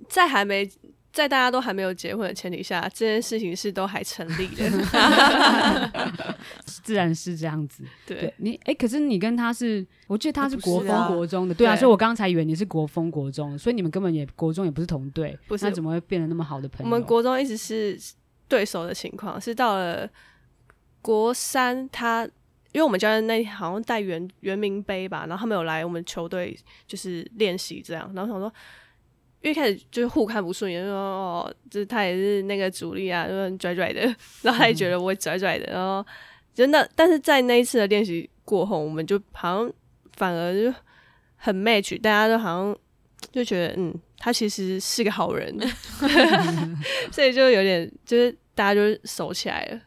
[0.09, 0.71] 在还没。
[1.11, 4.71] 在大家都还没有结婚的前提下，这件事情是都还成立的，
[6.65, 7.83] 自然是这样子。
[8.07, 16.85] 对，对你，哎、欸，可是你跟他是，我记得他是国风国中的，对啊，所以我刚才以为你是国风国中，所以你们根本也国中也不是同队，不是，那怎么会变得那么好的朋友？
[16.85, 17.99] 我们国中一直是
[18.47, 20.09] 对手的情况，是到了
[21.03, 22.25] 国三，他
[22.73, 28.53] 因为我们教练那好像带圆圆明杯吧，然后他们有来我们球队就是练习这样，然后想说。
[29.43, 34.01] 因为开始就是互看不顺眼，就说哦，就是他也是那个主力啊，就很拽拽的，
[34.43, 36.05] 然后他也觉得我拽拽的，然后
[36.55, 39.73] 就那但是在那一次的练习过后，我们就好像
[40.17, 40.75] 反而就
[41.37, 42.77] 很 match，大家都好像
[43.31, 45.57] 就觉得嗯，他其实是个好人，
[47.13, 49.81] 所以就有点就是大家就熟起来了。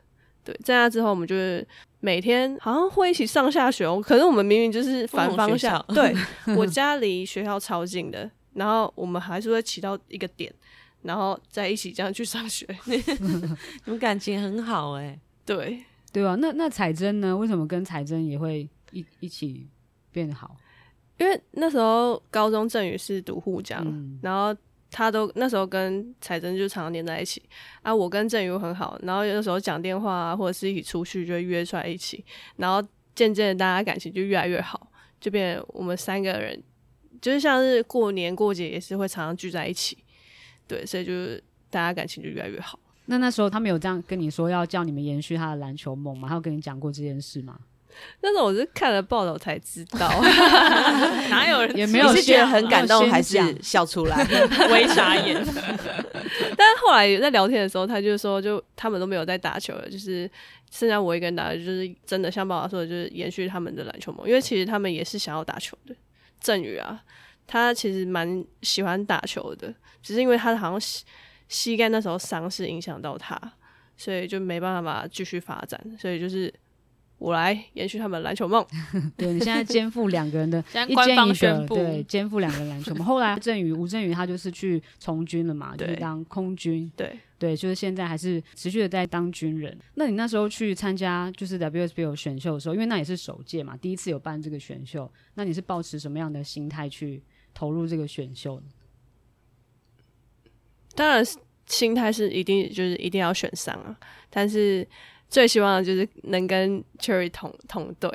[0.43, 1.65] 对，在那之后，我们就是
[1.99, 5.83] 每天好像会一起上下学，可是我们明明就是反方向。
[5.89, 6.15] 对，
[6.55, 10.53] 我家离学校超近的，然后我们还是会骑到一个点，
[11.01, 12.67] 然后再一起这样去上学。
[12.85, 15.19] 你们感情很好哎、欸。
[15.45, 16.35] 对，对啊。
[16.35, 17.35] 那那彩珍呢？
[17.35, 19.67] 为什么跟彩珍也会一一起
[20.11, 20.55] 变好？
[21.17, 24.55] 因为那时候高中郑宇是读沪江，嗯、然后。
[24.93, 27.41] 他都那时候跟彩珍就常常黏在一起
[27.81, 32.21] 啊，我跟郑宇很好，然后有的时候讲电话啊，或者是一起出去就会约出来一起，
[32.57, 32.85] 然后
[33.15, 36.61] 渐渐的大家感情就越来越好，就变我们三个人
[37.21, 39.97] 就是像是过年过节也是会常常聚在一起，
[40.67, 42.79] 对，所以就是大家感情就越来越好。
[43.05, 46.27] 那那时候他们有这样跟你说要叫你们延续他的篮球梦吗？
[46.27, 47.59] 他有跟你讲过这件事吗？
[48.21, 50.09] 但是我是看了报道才知道，
[51.29, 54.25] 哪有人也没有是觉得很感动，还是笑出来，
[54.71, 55.35] 微傻眼。
[56.55, 60.29] 但是后来在聊天的时候，他就说，就他们都没有在打球了，就是
[60.71, 64.25] 剩下我一个人打，就是真的像爸爸说的，就是延续他们的篮球梦。
[64.25, 65.93] 因为其实他们也是想要打球的。
[66.41, 67.01] 郑宇啊，
[67.47, 71.05] 他其实蛮喜欢打球的，只是因为他好像膝
[71.47, 73.39] 膝盖那时候伤势影响到他，
[73.95, 76.53] 所以就没办法继续发展，所以就是。
[77.21, 78.65] 我来延续他们篮球梦。
[79.15, 80.57] 对，你现在肩负两个人的，
[80.89, 83.05] 一肩一个，对，肩负两个篮球梦。
[83.05, 86.91] 后来郑宇 吴镇宇他就是去从军了嘛，就是当空军。
[86.97, 89.77] 对对，就是现在还是持续的在当军人。
[89.93, 97.21] 那你那时候去参加就是 WSBL 选秀的时候，因为那也是首届嘛，第一次有办这个选秀，那你是抱持什么样的心态去
[97.53, 98.65] 投入这个选秀呢？
[100.95, 101.23] 当然，
[101.67, 103.95] 心态是一定就是一定要选上啊，
[104.31, 104.87] 但是。
[105.31, 108.11] 最希望的就是能跟 Cherry 同同队，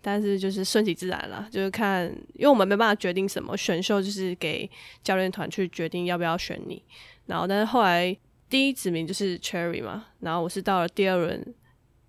[0.00, 4.70] 但是就是顺其自然啦，就是看，因为我们没办法决定什么，选秀就是给
[5.02, 6.80] 教练团去决定要不要选你。
[7.26, 8.16] 然后，但是后来
[8.48, 11.54] 第一指名就是 Cherry 嘛，然后我是到了第二轮，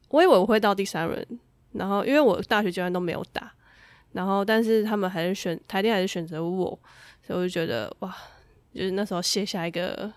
[0.09, 1.27] 我以为我会到第三轮，
[1.71, 3.51] 然后因为我大学阶段都没有打，
[4.11, 6.79] 然后但是他们还是选台电还是选择我，
[7.25, 8.15] 所以我就觉得哇，
[8.71, 10.13] 就是那时候卸下一个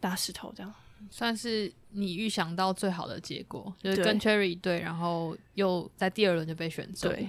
[0.00, 0.74] 大石头这样。
[1.10, 7.10] 算是你预想到最好的结果，就是跟 Cherry 一对，然后又在第二轮就被选中。
[7.10, 7.28] 对，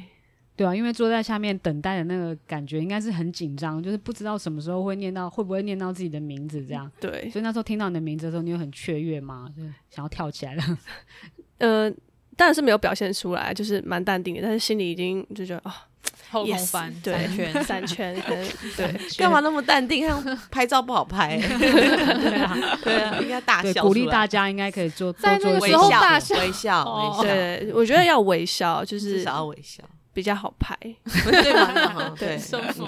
[0.56, 6.92] 对啊，因为坐在下面等待的那个感觉应该是很紧张，就是不知道什么时候会念到，会不会念到自己的名字这样。
[7.00, 9.50] 对，所以那时候听到你的名字的时候，你有很雀跃吗？
[9.56, 10.80] 就想要跳起来了。
[11.60, 11.92] 呃，
[12.36, 15.72] 当然是没有表现出来，就是蛮淡定的，但是心里已经就觉得啊。
[15.72, 15.74] 哦
[16.32, 18.24] 后空翻 yes, 对三圈，三圈，
[18.76, 20.08] 对， 干嘛那么淡定？
[20.08, 27.22] 像拍照不好拍， 对啊，对啊，应该大笑，鼓励大家应该可以做，在那个时候大笑，微笑，微笑。
[27.24, 29.84] 对，我觉得要微笑，就是至少要微笑。
[30.16, 32.16] 比较好拍，对吗？
[32.18, 32.38] 对，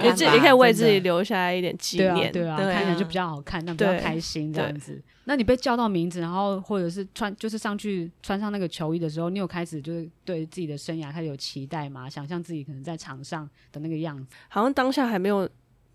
[0.02, 5.04] 你自己可以为自己留下来一点纪念，对啊，看起来就比较好看，那比较开心这样子。
[5.26, 12.10] 那你被叫到名字，然后或者是穿，就是上去穿上那个球衣的时候，你有开始就是对自己的生涯开始有期待吗？
[12.10, 14.26] 想象自己可能在场上的那个样子？
[14.48, 15.48] 好像当下还没有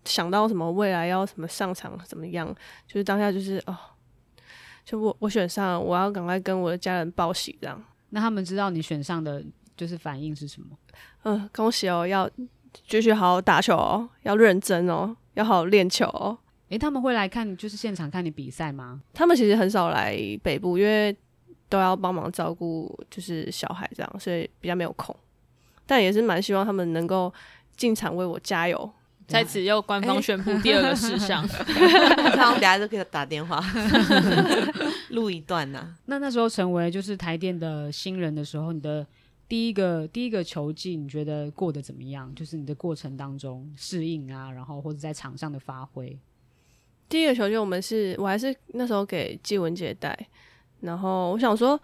[0.05, 2.47] 想到什么未来要什么上场怎么样，
[2.85, 3.75] 就是当下就是哦，
[4.85, 7.83] 就我我选上，我要赶快跟我的家人报喜这样。
[8.11, 9.43] 那他们知道你选上的
[9.75, 10.67] 就是反应是什么？
[11.23, 12.05] 嗯，恭喜哦！
[12.05, 12.29] 要
[12.87, 16.37] 继续好好打球哦，要认真哦，要好好练球哦。
[16.69, 18.99] 诶，他们会来看，就是现场看你比赛吗？
[19.13, 21.15] 他们其实很少来北部，因为
[21.69, 25.15] 都要帮忙照顾就是小孩这样，所以比较没有空。
[25.85, 27.31] 但也是蛮希望他们能够
[27.77, 28.91] 进场为我加油。
[29.27, 33.63] 在此又官方宣布第二个事项， 他们等下就可以打电话
[35.09, 35.95] 录一段呐、啊。
[36.05, 39.05] 那那时候成为就是台电的新人的时候，你的。
[39.49, 42.33] 第一个第一个球季，你觉得过得怎么样？
[42.33, 46.17] 就是你的过程当中适应啊，然后或者在场上的发挥。
[47.07, 50.17] 第一个球季，我们是我还是那时候给纪文杰带，
[50.79, 51.79] 然后我想说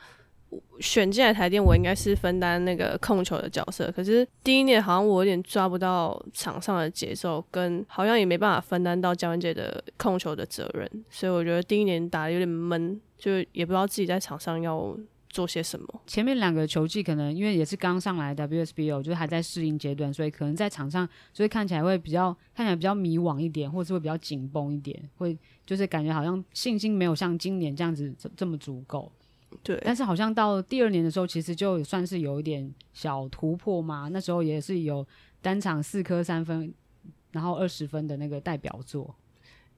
[0.79, 3.91] 选进来台电，我应该是分担那个控球的角色。
[3.91, 14.97] 可是第一年好像我有点抓不到场上的节奏，跟好像也没办法分担到纪文杰的控球的责任，所以我觉得第一年打的有点闷，就也不知道自己在场上要。
[15.29, 16.01] 做些什么？
[16.07, 25.37] 前面两个球季可能因为也是刚上来 WSBO，就是还在适应阶段，所以可能在场上，所以看起来会比较看起来比较迷惘一点，或者是会比较紧绷一点，会
[25.67, 29.11] 就是感觉好像信心没有像今年这样子这这么足够。
[29.61, 34.07] 对，但是好像到第二年的时候，其实就算是有一点小突破嘛。
[34.11, 35.05] 那时候也是有
[35.41, 36.73] 单场四颗三分，
[37.31, 39.15] 然后二十分的那个代表作。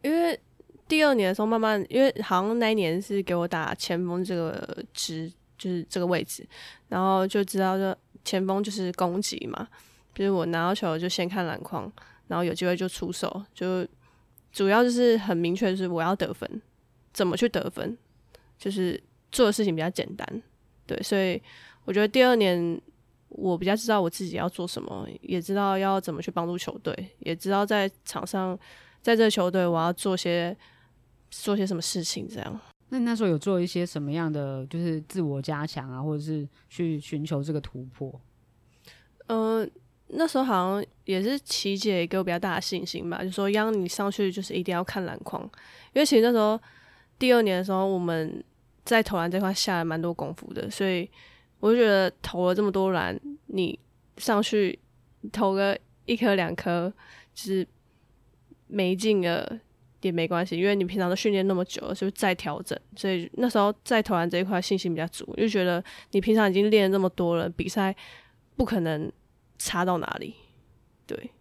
[0.02, 0.40] 因为
[0.88, 5.30] 第二年的时候，慢慢因为好像那一年是给我打前锋这个职。
[5.62, 6.43] 就是这个位置，
[6.88, 7.95] 然后就知道就
[8.26, 9.67] 前锋就是攻击嘛，
[10.12, 11.91] 比如我拿到球就先看篮筐，
[12.28, 13.88] 然后有机会就出手，就
[14.52, 16.50] 主要就是很明确，就是我要得分，
[17.13, 17.95] 怎么去得分，
[18.58, 19.00] 就是
[19.32, 20.41] 做的事情比较简单，
[20.88, 21.39] 对，所以
[21.86, 22.82] 我觉得第二年
[23.30, 28.58] 我比较知道我自己要做什么，也知道要怎么去帮助球队，也知道在场上
[29.04, 30.58] 在这球队我要做些
[31.30, 32.60] 做些什么事情，这样。
[32.93, 38.19] 那你那时候有做一些什么样的，就是自我加强啊，或者是去寻求这个突破？
[39.27, 39.71] 嗯、
[40.08, 45.41] 那时候好像也是琪姐给我比较大的信心吧，就说央你上去就是一定要看篮筐，
[45.93, 46.60] 因为其实那时候
[47.17, 48.43] 第二年的时候我们
[48.84, 51.10] 在投篮这块下了蛮多功夫的，所以
[51.62, 53.80] 我就觉得投了这么多篮，你
[54.17, 54.77] 上去
[55.32, 56.91] 投个一颗两颗，
[57.34, 57.65] 就是
[58.67, 59.62] 没进了。
[60.02, 62.78] 也没关系，因为你平常都训练那么久了，就再调整。
[62.96, 67.96] 所以那时候在投篮这一块信心比较足，就觉得你平常已经练了那么多了，比赛
[68.56, 69.12] 不可能
[69.58, 70.36] 差到哪里。
[71.06, 71.32] 对。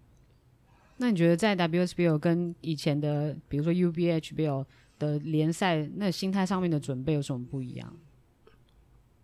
[0.99, 4.67] 那你觉得在 WSBL 跟以前的，比如说 UBHBL
[4.99, 7.97] 的联赛，那心态上面的准备有什么不一样？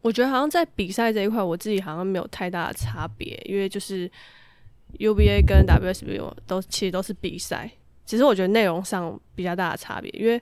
[0.01, 4.11] 我觉得好像在比赛这一块，我自己好像没有太大的差别，因为就是
[4.99, 7.71] UBA 跟 WSBL 都其实都是比赛。
[8.07, 10.41] 其实我觉得内容上比较大的差别，因为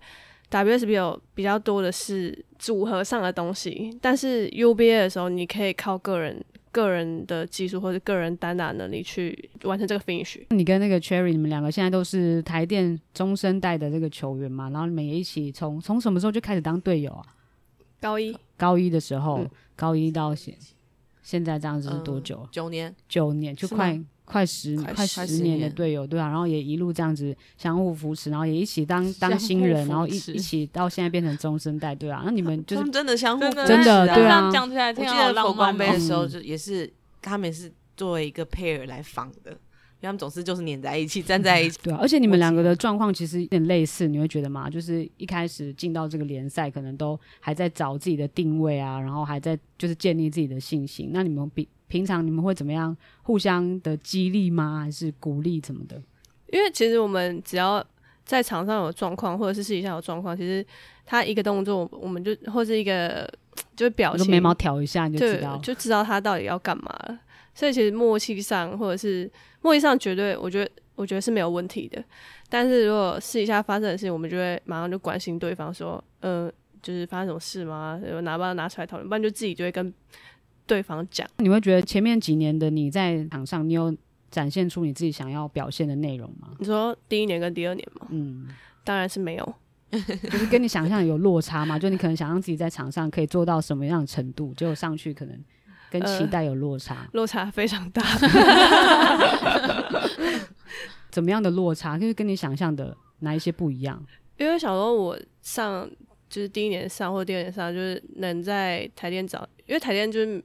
[0.50, 10.40] WSBL 比较多的是组合上的东西，但是 UBA 的时候，你可以靠个人个人的技术或者个人单打能力去完成这个 finish。
[10.50, 14.70] 你跟那个 Cherry，你们两个现在都是台电中生代的这个球员嘛？
[14.70, 17.24] 然后你们也一起从从什么时候就开始当队友啊？
[18.00, 20.54] 高一，高一的时候，嗯、高一到现
[21.22, 22.40] 现在这样子是多久？
[22.42, 23.98] 嗯、九年，九年就快。
[24.26, 34.50] 快十快十年的队友，对啊，然后也一路这样子相互扶持，然后也一起当当新人，然后一一起到现在变成中生代，对啊，那你们就是真的相互真的对啊。
[34.50, 39.58] 讲起来，我记得佛光杯的时候，就也是他们也是作为一个 pair 来访的，因为
[40.02, 41.78] 他们总是就是黏在一起，站在一起。
[41.84, 44.70] 对啊，而且你们两个的状况其实有点类似，你会觉得吗？
[44.70, 51.10] 就是一开始进到这个联赛，可能都还在找自己的定位啊，然后还在就是建立自己的信心。
[51.12, 51.68] 那你们比。
[51.94, 54.80] 平常你们会怎么样互相的激励吗？
[54.82, 55.94] 还是鼓励什么的？
[56.52, 57.86] 因为其实我们只要
[58.24, 60.66] 在场上有状况，或者是私底下有状况，其实
[61.06, 63.32] 他一个动作，我们就或是一个
[63.76, 67.16] 就是表情，眉毛挑一下你就知道，就知道他到底要干嘛了。
[67.54, 69.30] 所以其实默契上，或者是
[69.62, 72.02] 默契上，绝对我觉得我觉得是没有问题的。
[72.48, 76.52] 但是如果私底下发生的事情，我们就会马上就关心对方，说，嗯、呃，
[76.82, 78.00] 就是发生什么事吗？
[78.04, 79.94] 有拿不拿拿出来讨论，不然就自己就会跟。
[80.66, 83.94] 对方讲，你会觉得前面几年的你在场上，你有
[84.30, 86.48] 展现出你自己想要表现的内容吗？
[86.58, 88.06] 你说第一年跟第二年吗？
[88.10, 88.48] 嗯，
[88.82, 89.54] 当然是没有，
[89.92, 91.78] 就是跟你想象有落差嘛。
[91.78, 95.38] 就你可能想象自己在场上可以做到什么样的程度，结果上去可能
[95.90, 98.02] 跟期待有落差，呃、落差非常大。
[101.12, 101.96] 怎么样的落差？
[101.96, 104.04] 就是跟你想象的哪一些不一样？
[104.38, 105.88] 因为小时候我上
[106.28, 110.42] 就是第一年上或第二年上，就是能在台电找，因为台电就是。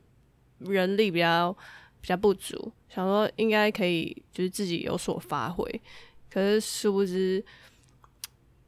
[0.60, 1.56] 人力比较
[2.02, 5.82] 比较不足，想说应该可以就是自己有所发挥，
[6.30, 7.43] 可是殊不知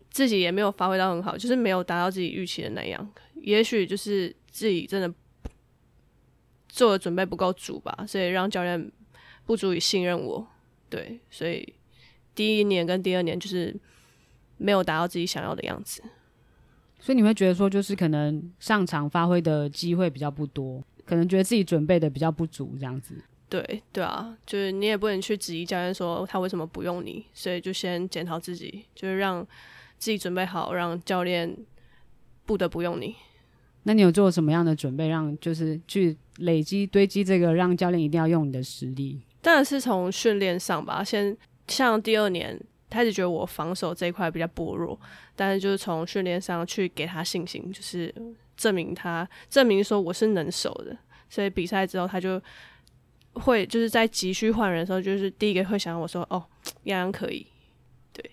[0.10, 3.12] 自己也没有发挥到很好，就是没有达到自己预期的那样。
[3.36, 5.14] 也许就是自己真的
[6.68, 8.92] 做的准备不够足吧，所以让教练
[9.46, 10.48] 不足以信任我。
[10.90, 11.74] 对，所以
[12.36, 13.76] 第一年跟第二年就是
[14.58, 16.04] 没有达到自己想要的样子。
[17.00, 20.84] 所以你会觉得说，就是可能上场发挥的机会比较不多。
[21.06, 23.16] 可能觉得自己准备的比较不足，这样子。
[23.50, 29.46] 对对啊，就是你也不能去质疑教练说他为什么不用你，所以就先检讨自己，就是让
[29.98, 31.54] 自己准备好，让教练
[32.46, 33.14] 不得不用你。
[33.84, 39.22] 那你有做什么样的准备，让就是去累积堆积这个让教练一定要用你的实力？
[39.42, 41.04] 当然是从训练上吧。
[41.04, 41.36] 先
[41.68, 42.58] 像第二年
[42.90, 44.98] 开始觉得我防守这一块比较薄弱，
[45.36, 48.16] 但是就是从训练上去给他信心，就是。
[48.62, 50.96] 证明他证明说我是能守的，
[51.28, 52.40] 所以比赛之后他就
[53.34, 56.46] 会就是在急需换人的时候，就是第一个会想我说哦，
[56.84, 57.48] 洋洋可以，
[58.14, 58.24] 对，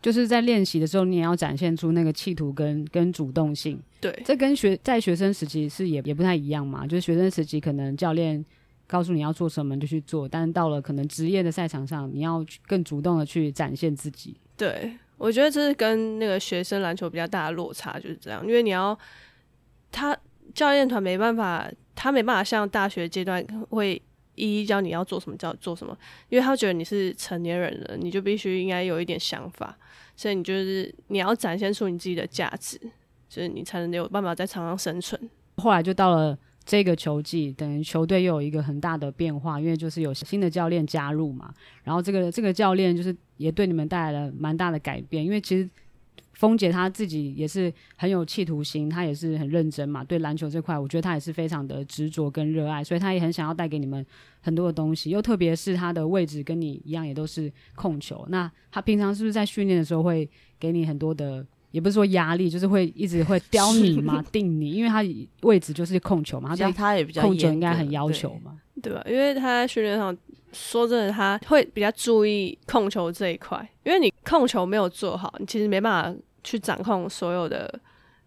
[0.00, 8.44] 就是在练习的时候你也要展现出那个企图跟跟主动性，对，这跟学在学生时期是也也不太一样嘛，就是学生时期可能教练
[8.86, 14.36] 告诉你要做什么就去做，但是到了可能职业的赛场上，你要更主动的去展现自己。
[14.56, 18.96] 对，我觉得这是跟那个学生篮球比较大的落差就是这样，因为你要。
[19.92, 20.16] 他
[20.52, 24.00] 教练团没办法，他没办法像大学阶段会
[24.34, 25.96] 一一教你要做什么，叫做什么，
[26.30, 29.78] 因为他觉得你是成年人了，你就必须应该有一点想法，
[30.16, 32.80] 所以你就是你要展现出你自己的价值，
[33.28, 35.30] 所以你才能有办法在场上生存。
[35.56, 41.52] 后来就到了这个球季，等于球队又有一个很大的变化，因为就是有新的教练加入嘛。
[41.84, 45.68] 然后这个这个教练就是也对你们带来了蛮大的改变，因为其实
[46.42, 50.02] 蜂姐她自己也是很有企图心，她也是很认真嘛。
[50.02, 54.04] 对篮球这块，我觉得她也是非常的执着跟热爱，所以她也很想要带给你们
[54.40, 55.10] 很多的东西。
[55.10, 58.26] 又特别是她的位置跟你一样，也都是控球。
[58.28, 60.28] 那她平常是不是在训练的时候会
[60.58, 61.46] 给你很多的？
[61.70, 65.02] 也不是说压力，就是会一直会 刁你嘛，定你，因为她
[65.42, 69.00] 位置就是控球嘛，他对他也比较控球应该很要求嘛，对吧？
[69.08, 70.14] 因为她在训练上，
[70.52, 77.80] 说真的，他会比较注意控球这一块，因为你控球没有做好，你其实没办法去掌控所有的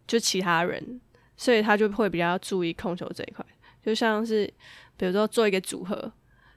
[0.07, 0.99] 就其他人，
[1.37, 3.45] 所以他就会比较注意控球这一块。
[3.83, 4.51] 就像是
[4.97, 6.11] 比如说做一个组合，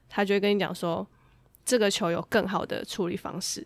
[0.07, 1.07] 他就会跟你讲说，
[1.65, 3.65] 这个球有更好的处理方式，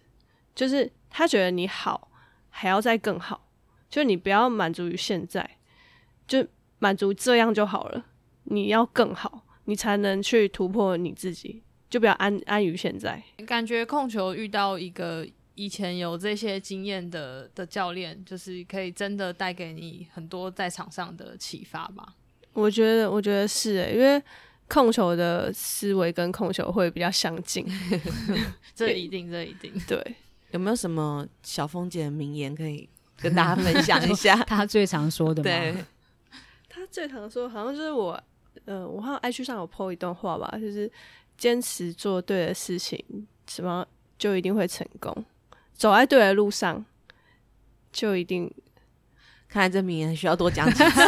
[0.54, 2.10] 就是他觉得你好。
[2.56, 3.50] 还要再更好，
[3.89, 5.58] 就你不要满足于现在，
[6.28, 6.46] 就
[6.78, 8.06] 满足这样就好了。
[8.44, 13.24] 你要更好，你才能去突破你自己，就不要安安于现在。
[13.48, 22.16] 感觉控球遇到一个以前有这些经验的的教练，就是可以真的带给你很多在场上的启发吧。
[22.54, 24.22] 我觉得，我觉得是诶，因为
[24.68, 27.66] 控球的思维跟控球会比较相近，
[28.74, 30.16] 这一定，这一定对。
[30.51, 32.88] 有没有什么小峰姐的名言可以
[33.18, 34.36] 跟大家分享一下？
[34.45, 35.43] 他最常说的吗？
[35.43, 35.76] 对，
[36.70, 38.24] 他最常说好像就是我，
[38.66, 40.91] 呃，我好像 IG 上有 po 一段话吧，就是
[41.38, 43.04] 坚持做对的事情，
[43.47, 43.84] 什么
[44.20, 45.26] 就一定会成功，
[45.84, 46.86] 走在对的路上
[47.92, 48.50] 就一定。
[49.50, 51.02] 看来这名言需要多讲几次，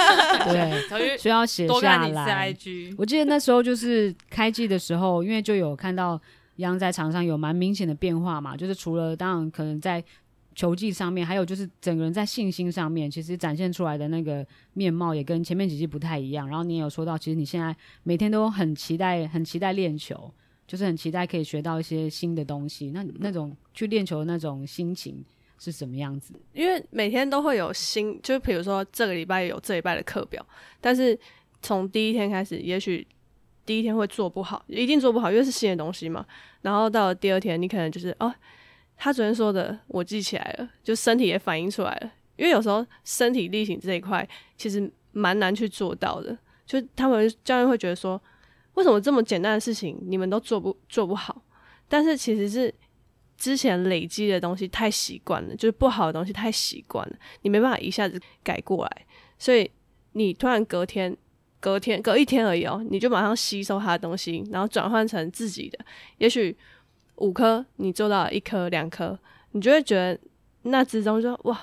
[0.48, 2.56] 对，需要写下来。
[2.96, 6.18] 我记得那时候就是开季的时候，因为就有看到。
[6.58, 10.00] 央在场上有蛮明显的变化嘛，就是除了当然可能在
[10.54, 16.46] 球技上面，还有就是整个人在信心上面，其实展现出来的那个面貌也跟前面几季不太一样。
[16.46, 20.32] 然后你也有说到，其实你现在每天都很期待，很期待练球，
[20.66, 22.90] 就是很期待可以学到一些新的东西。
[22.90, 25.24] 那那种去练球的那种心情
[25.58, 26.34] 是什么样子？
[26.52, 30.44] 因为每天都会有新，就比如说这个礼拜有这礼拜的课表，
[30.80, 31.18] 但是
[31.62, 33.06] 从第一天开始，也许。
[33.66, 36.22] 第一天会做不好，一定做不好，因为是新的东西嘛。
[36.60, 38.30] 然后到了第二天，你可能就是哦，
[38.94, 42.12] 他昨天说的我记起来了，就身体也反应出来了。
[42.36, 46.36] 因为有时候身体力行这一块其实蛮难去做到的，
[46.66, 48.20] 就他们教练会觉得说，
[48.74, 51.42] 为什么这么简单的事情你们都做不做不好？
[51.88, 52.72] 但是其实是
[53.36, 59.06] 之前累积的东西太习惯了，就是不好的东西太习惯了，你没办法一下子改过来，
[59.38, 59.70] 所以
[60.12, 61.16] 你突然隔天。
[61.60, 65.78] 隔天隔一天而已哦，你就马上吸收他的东西，然后转换成自己的。
[66.18, 66.54] 也许
[67.16, 69.18] 五颗你做到一颗两颗，
[69.52, 70.20] 你就会觉得
[70.64, 71.58] 那之中就哇，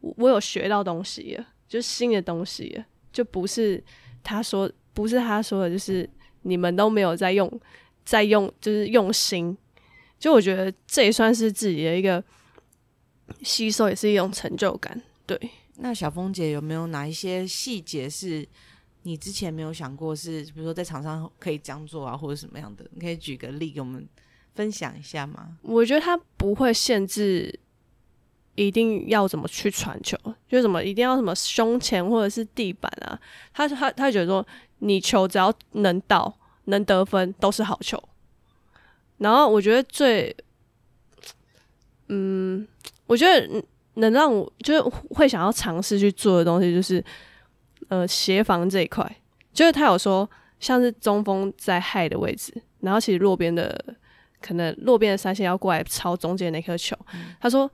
[0.00, 3.84] 我有学到东西了，就新的东西，就不是
[4.22, 6.08] 他说不是他说的，就是
[6.42, 7.60] 你们都没有在用，
[8.04, 9.56] 在用就是用心。
[10.18, 12.22] 就我觉得这也算是自己的一个
[13.42, 15.00] 吸收，也是一种成就感。
[15.26, 15.38] 对，
[15.76, 18.46] 那小峰姐有没有哪一些细节是？
[19.04, 22.84] 你之前没有想过是，比如说在场上可以这样做啊，或者什么样的？
[22.92, 24.06] 你可以举个例给我们
[24.54, 25.56] 分享一下吗？
[25.62, 27.58] 我觉得他不会限制
[28.56, 33.18] 一定要怎么去传球，就什么一定要什么胸前或者是地板啊。
[33.54, 34.46] 他他他觉得说，
[34.80, 38.02] 你球只要能到能得分都是好球。
[39.16, 40.36] 然后我觉得最，
[42.08, 42.66] 嗯，
[43.06, 43.64] 我觉得
[43.94, 44.80] 能让我就是
[45.14, 47.02] 会想要尝试去做的东西就是。
[47.88, 49.04] 呃，协防这一块，
[49.52, 50.28] 就是他有说，
[50.60, 53.84] 像是中锋在 high 的位置，然后其实落边的
[54.40, 56.96] 可能落边的三线要过来抄中间那颗球。
[57.14, 57.68] 嗯、他说，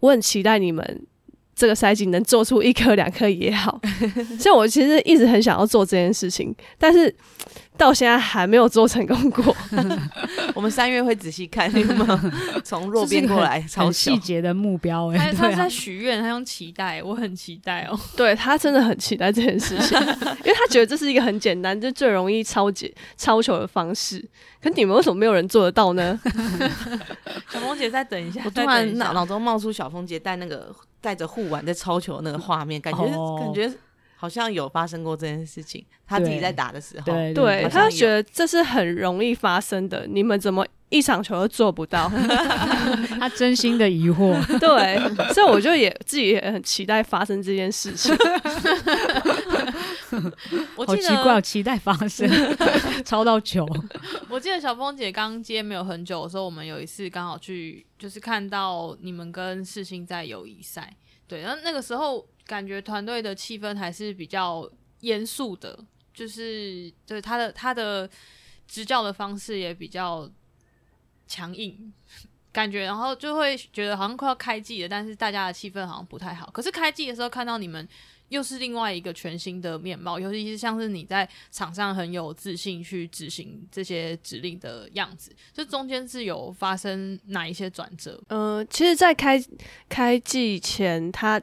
[0.00, 1.06] 我很期待你们
[1.56, 3.80] 这个赛季能做出一颗两颗也好。
[4.38, 7.12] 所以我其实一直很想要做这件事情，但是。
[7.78, 9.54] 到现在还没有做成功过，
[10.56, 12.18] 我们三月会仔细看，有没有
[12.64, 18.00] 从弱边过来，超细节的目标哎、 欸，他在许愿，他用期待，我很期待哦。
[18.16, 24.26] 对，他真的很期待这件事情，因为他觉得这是一个很简单，就最容易超解超球的方式。
[24.62, 26.18] 可你们为什么没有人做得到呢？
[27.50, 33.72] 小峰姐，再等一下，我突然脑脑中冒出小峰姐戴那个带着护腕在超球那个画面，感觉、哦、感觉。
[34.18, 42.10] 好像有发生过这件事情，他自己在打的时候，对，对，对，他觉得这是很容易发生的，你们怎么一场球都做不到？
[43.20, 44.98] 他真心的疑惑，对，
[45.34, 48.16] 所以我就也自己也很期待发生这件事情。
[50.76, 52.28] 我记得好奇怪，有期待发生，
[53.04, 53.66] 超到球。
[54.28, 60.96] 我记得小峰姐刚接没有很久的时候，我们有一次刚好去，就是看到你们跟世新在友谊赛，
[61.26, 65.78] 对，然后那个时候感觉团队的气氛还是比较严肃的，
[66.14, 68.08] 就是就是他的他的
[68.66, 70.30] 执教的方式也比较
[71.26, 71.92] 强硬。
[72.52, 76.50] 感觉，然后就会觉得好像快要开季了，但是大家的气氛好像不太好。
[76.50, 77.86] 可是开季的时候看到你们，
[78.28, 85.30] 又是另外一个全新的面貌，尤其是像是你在场上很有自信去执行这些指令的样子。
[85.52, 88.20] 这中间是有发生哪一些转折？
[88.28, 89.42] 呃，其实，在开
[89.88, 91.40] 开季前，他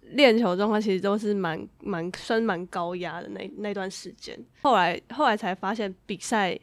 [0.00, 4.38] 练球状况其实都是蛮蛮算蛮高压的那那段时间。
[4.62, 6.58] 后来后来才发现，比赛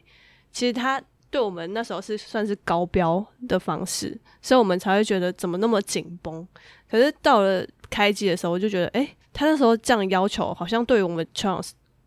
[0.50, 1.02] 其实他。
[1.30, 6.48] 对我们那时候是算是高标的方式，所以我们才会觉得怎么那么紧绷。
[6.90, 9.06] 可是到了开季的时候，我就觉得，哎，
[9.38, 11.62] 他那时候这样要求，好像对于我们球场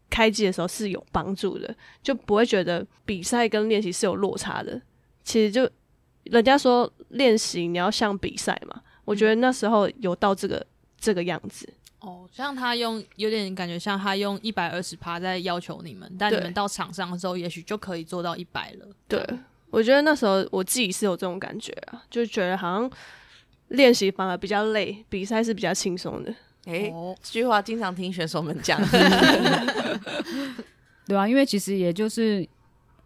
[0.09, 1.73] 开机的时候是有帮助的，
[2.03, 4.81] 就不会觉得比赛跟练习是有落差的。
[5.23, 5.69] 其实就
[6.23, 10.67] 人家说练习你要像比赛嘛，我觉得那时候有到这个
[10.99, 11.73] 这个样子。
[12.01, 18.87] 哦，像他用有点感觉像他用一百二十趴在要求你们，但你们到场上的时候，也许就可以做到一百了。
[19.07, 19.25] 对，
[19.69, 22.91] 我觉得那时候我自己是有这种感觉啊，就觉得好像
[23.69, 26.35] 练习反而比较累，比赛是比较轻松的。
[26.65, 28.79] 哎、哦，这句话经常听选手们讲，
[31.07, 32.47] 对啊，因为其实也就是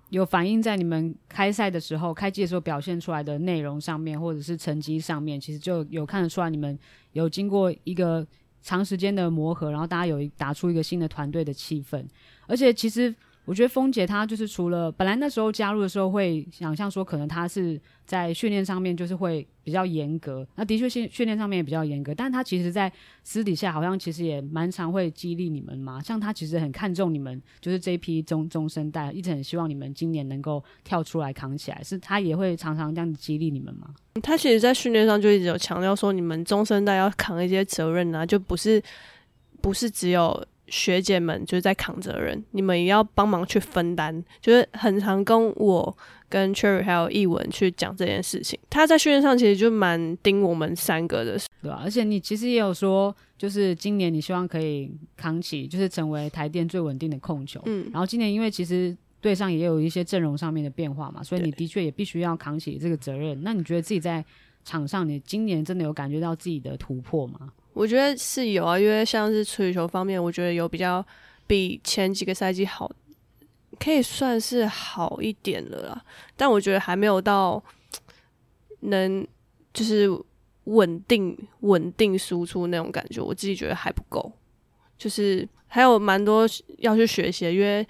[0.10, 6.78] 有反映在你们开赛的时候、开季的时候表现出来的内容上面，或者是成绩上面，其实就有看得出来你们
[7.14, 8.26] 有经过一个。
[8.68, 12.03] 长时间的磨合，然后大家有一打出一个新的团队的气氛，
[12.47, 13.14] 而且其实
[13.46, 22.91] 我觉得峰姐她就是除了本来那时候加入的时候会想象说可能她是在训练上面就是会比较严格，那的确训训练上面也比较严格，但她其实在
[23.24, 33.93] 私底下好像其实也蛮常会激励你们嘛，像她其实很看重你们，就是这一批中中生代，一直很希望你们今年能够跳出来扛起来，是她也会常常这样子激励你们吗？
[34.22, 38.82] 她其实，在训练上就一直有强调说，你们中生代要扛一些责任啊，就不是
[39.62, 44.24] 不是只有学姐们就是在扛责任，你们也要帮忙去分担。
[44.41, 45.97] 就是很常跟我、
[46.28, 48.59] 跟 Cherry 还有艺文去讲这件事情。
[48.70, 51.82] 他在训练上其实就蛮盯我们三个的，对吧、啊？
[51.84, 57.61] 而且你其实也有说，就是今年你希望可以扛起，就是成为台电最稳定的控球。
[57.66, 58.95] 嗯，然后今年因为其实。
[59.22, 63.41] 队上也有一些阵容上面的变化嘛，所以你的确也必须要扛起这个责任。
[63.41, 64.24] 那你觉得自己在
[64.63, 67.51] 场上，你今年真的有感觉到自己的突破吗？
[67.76, 71.05] 我觉得是有啊，因为像是处理球方面，我觉得有比较
[71.45, 72.89] 比前几个赛季好，
[73.80, 76.05] 可以算是好一点了啦。
[76.36, 77.63] 但我觉得还没有到
[78.80, 79.28] 能
[79.73, 80.09] 就是
[80.63, 84.32] 稳定稳定输出那种感觉，我自己觉得还不够，
[84.97, 86.47] 就是还有蛮多
[86.78, 87.86] 要去学习，因为。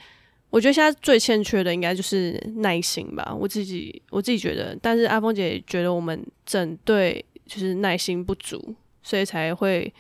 [0.52, 8.74] 我觉得现在最欠缺的应该就是耐心吧，我自己我自己觉得，但是阿峰姐觉得我们整队就是耐心不足，
[9.06, 9.94] 所以才会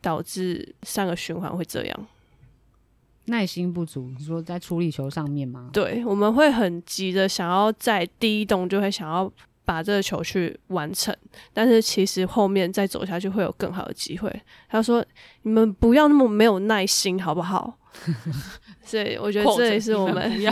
[0.00, 2.06] 导致上个循环会这样。
[3.26, 5.68] 耐心不足，你说在处理球上面吗？
[5.72, 9.30] 对，我们会很急的想要在第一动就会想要
[9.64, 11.16] 把这个球去完成，
[11.52, 14.42] 但是其实后面再走下去会有更好的机会。
[14.68, 15.04] 他说
[15.42, 17.78] ：“你们不要那么没有耐心，好不好？”
[18.82, 20.50] 所以我觉得这也是我们要。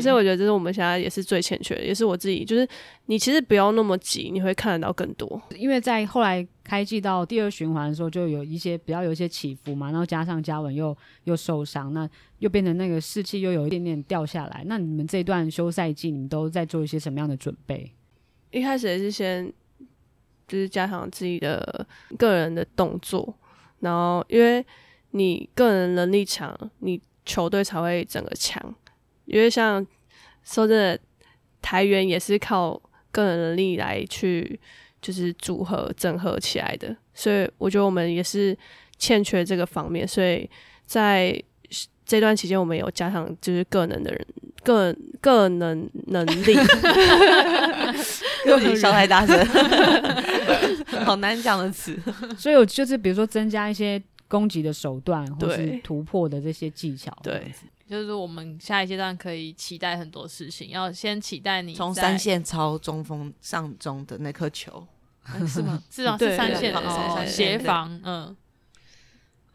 [0.00, 2.44] 所以我觉得这是我们现在也是最欠缺的，也是我自己。
[2.44, 2.68] 就是
[3.06, 5.40] 你其实不要那么急，你会看得到更多。
[5.56, 12.08] 因为在后来开季到第二循环的时候，就有一些比较有一些起伏嘛，然后加上嘉文又又受伤，那
[12.38, 14.62] 又变成那个士气又有一点点掉下来。
[14.66, 17.92] 那你们这段休赛季，你们都在做一些什么样的准备？
[18.50, 19.52] 一开始也是先
[20.46, 21.86] 就是加强自己的
[22.18, 23.34] 个人的动作，
[23.80, 24.64] 然后因为。
[25.14, 28.74] 你个人能力强，你球队才会整个强。
[29.26, 29.86] 因为像
[30.42, 30.98] 说真的，
[31.60, 34.58] 台元也是靠个人能力来去
[35.02, 38.56] 就是组合整合起来的，所以我觉得我们也是
[38.96, 40.08] 欠缺这个方面。
[40.08, 40.48] 所以
[40.86, 41.38] 在
[42.06, 44.26] 这段期间，我们有加强就是个人的人，
[44.62, 46.54] 个人个能能力。
[48.46, 49.36] 又你笑太大声，
[51.04, 51.98] 好难讲的词。
[52.38, 54.02] 所以我就是比如说增加一些。
[54.28, 57.52] 攻击的手段，或是突破的这些技巧，对，
[57.88, 60.70] 就是我们下一阶段可以期待很多事情。
[60.70, 64.86] 要先期待你从三线超中锋上中的那颗球，
[65.46, 65.82] 是吗？
[65.90, 68.36] 是啊，是三线哦协防，嗯。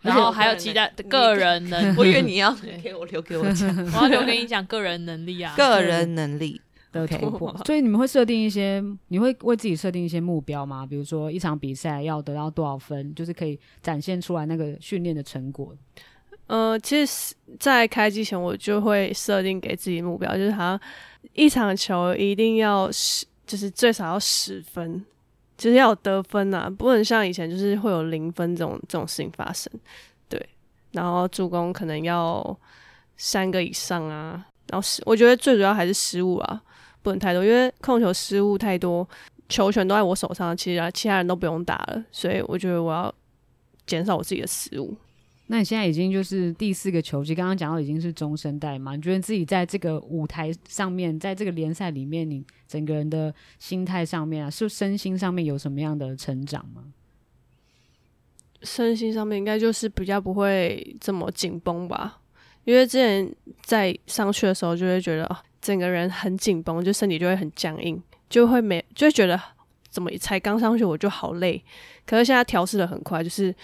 [0.01, 2.53] 然后还有期待个人能力， 我以为你要
[2.83, 6.61] 给我留给我讲， 我要留给你讲个人能力啊，个人能力。
[6.89, 10.85] 的突破，所以你们会设定一些，你会为自己设定一些目标吗？
[10.85, 15.75] 比如说一场比赛要得到多少分，就是可以展现出来那个训练的成果。
[16.47, 20.79] 呃，其实，在开机前我就会设定给自己目标，就是好像
[21.33, 25.05] 一场球一定要十，就是最少要十分，
[25.57, 29.69] 就是要得分呐、啊，不能像以前就是会有零分这种这种事情发生。
[30.29, 30.41] 对，
[30.93, 32.57] 然后助攻可能要
[33.17, 36.61] 三个以上啊，然后失，我觉得最主要还是失误啊，
[37.01, 39.05] 不能太多，因为控球失误太多，
[39.49, 43.13] 球权都在我手上，其实其他人都不用打了，所以我觉得我要
[43.85, 44.95] 减少我自己的失误。
[45.49, 48.97] 那你现在已经就是第四个球季，刚刚讲到已经是中生代嘛？
[48.97, 56.83] 你觉得自己在这个舞台上面，在这个联赛里面，你整个人的心态上面啊，是身心上面有什么样的成长吗？
[58.61, 62.19] 身心上面应该就是比较不会这么紧绷吧，
[62.65, 69.41] 因为之前在上去的时候就会觉得哦，整个人很紧绷，就身体就会很僵硬，就会没就会觉得
[69.89, 71.63] 怎么才刚上去我就好累，
[72.05, 73.55] 可是现在调试的很快，就是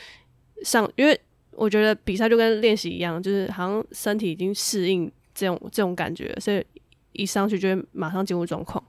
[0.63, 1.19] 上因为。
[1.55, 6.65] 我觉得比赛就跟练习一样，就是好像身体已经适应这种这种感觉，所以
[7.11, 8.83] 一上去就会马上进入状况，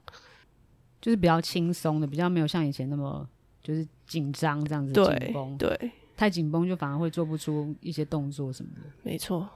[1.01, 3.27] 就是比较轻松的，比较没有像以前那么
[3.61, 5.57] 就是紧张这样子紧绷。
[5.57, 8.81] 对，太紧绷就反而会做不出一些动作什么的。
[9.03, 9.47] 没错，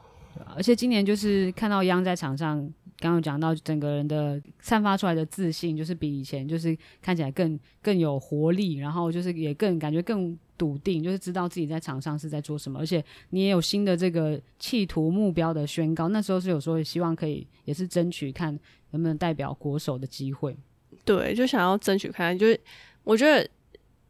[0.55, 2.57] 而且今年就是看到央在场上，
[2.99, 10.37] 刚刚有讲到整个人的散发出来的自信，就是比以前就是看起来更更有活力，然后就是也更感觉更。
[10.59, 16.09] 笃定，就是知道自己在场上是在做什么，而且你也有新的这个企图目标的宣告。
[16.09, 18.51] 那时候是有时候希望可以，也是争取看
[18.91, 20.53] 能不能代表国手的机会。
[21.05, 22.59] 对，就想要争取看，就是
[23.05, 23.49] 我觉得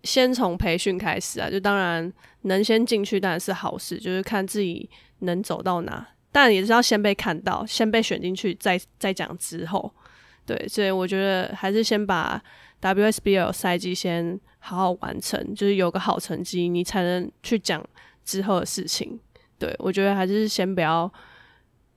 [0.04, 4.90] 先从培训开始啊，就当然能先进去当然是好事，就是看自己
[5.20, 9.94] 能走到哪，但也是要先被看到，先被选进去，再再讲之后。
[10.48, 12.44] 对，所以我觉得还是先把
[12.82, 14.40] WSBL 赛季先。
[14.60, 17.84] 好好完成，就是有个好成绩，你才能去讲
[18.24, 19.20] 之后的事情。
[19.58, 21.12] 对，我觉得还是先不要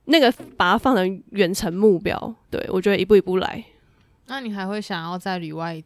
[0.05, 2.35] 那个把它放成远程目标。
[2.49, 3.63] 对，我觉得一步一步来。
[4.27, 5.81] 那你还会想要在旅外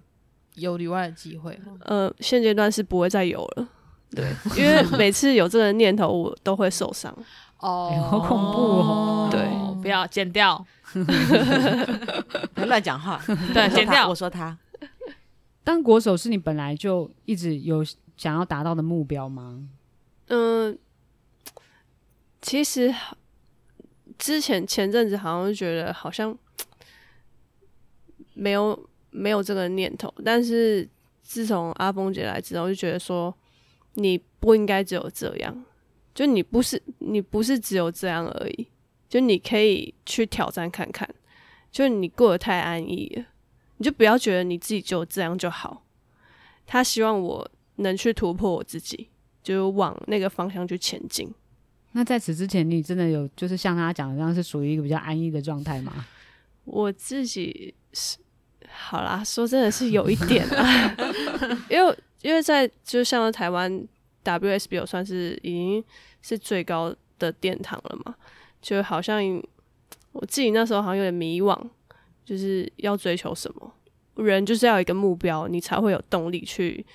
[0.55, 1.73] 有旅外的机会吗？
[1.81, 3.67] 呃，现阶段是不会再有了。
[4.11, 7.13] 对，因为每次有这个念头，我都会受伤。
[7.59, 9.29] 哦、欸，好恐怖哦！
[9.31, 9.41] 对，
[9.81, 10.63] 不要剪掉，
[12.55, 13.19] 别乱讲话。
[13.53, 14.07] 对，剪掉。
[14.07, 14.57] 我说他。
[15.67, 17.83] 当国手是你本来就一直有
[18.15, 19.67] 想要达到的目标吗？
[20.27, 20.79] 嗯、
[22.41, 22.95] 其实
[24.17, 26.33] 之前前阵子好像觉得好像
[28.33, 30.87] 没有没有这个念头，但是
[31.21, 33.35] 自从阿峰姐来之后，就觉得说
[33.95, 35.65] 你不应该只有这样，
[36.15, 38.69] 就你不是你不是只有这样而已，
[39.09, 41.13] 就你可以去挑战看看，
[41.69, 43.25] 就你过得太安逸了。
[43.77, 45.83] 你就不要觉得你自己就这样就好，
[46.65, 49.09] 他希望我能去突破我自己，
[49.43, 51.31] 就往那个方向去前进。
[51.93, 56.05] 那在此之前，你真的有就是像他讲的这样，是属于一个比较安逸的状态吗？
[56.65, 58.17] 我自己是
[58.67, 60.95] 好啦，说真的是有一点啊，
[61.69, 63.87] 因为因为在就像台湾
[64.23, 65.83] WSBL 算是已经
[66.21, 68.15] 是最高的殿堂了嘛，
[68.61, 69.23] 就好像
[70.11, 71.57] 我自己那时候好像有点迷惘。
[72.27, 73.73] 就是要追求什么，
[74.15, 76.85] 人就是要有一个目标，你才会有动力去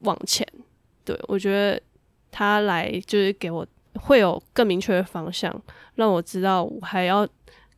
[0.00, 0.46] 往前。
[1.04, 1.78] 对，我觉得
[2.30, 5.54] 他来就是给我会有更明确的方向，
[5.96, 7.28] 让我知道我还要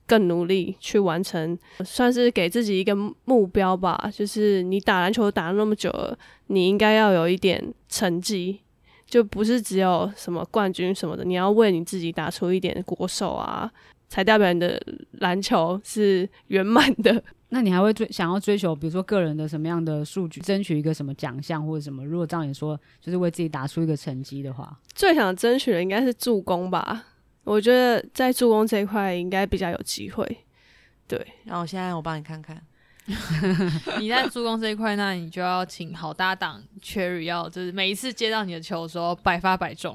[0.07, 2.95] 更努力去完成，算是给自己一个
[3.25, 4.09] 目标吧。
[4.15, 6.17] 就是你打篮球打了那么久了，
[6.47, 8.61] 你应该要有一点成绩，
[9.07, 13.73] 就不是只有什么冠军什么的，你要为你自己打出一点国手啊。
[14.11, 14.79] 才代表你的
[15.13, 17.23] 篮球是圆满的。
[17.53, 22.05] 那你还会追想要追求，比如说个人的什么样的数据，争取一个什么奖项或者什么？
[22.05, 27.07] 如果照你说，就是为自己打出一个成绩的话，最想争取的应该是助攻吧。
[27.43, 30.25] 我觉得在助攻这一块应该比较有机会。
[31.09, 32.63] 对，然后现在我帮你看看，
[33.99, 39.93] 你在助攻这一块，那你就要请好搭档 Cherry，要就是每一次接到你的球的时候百发百中。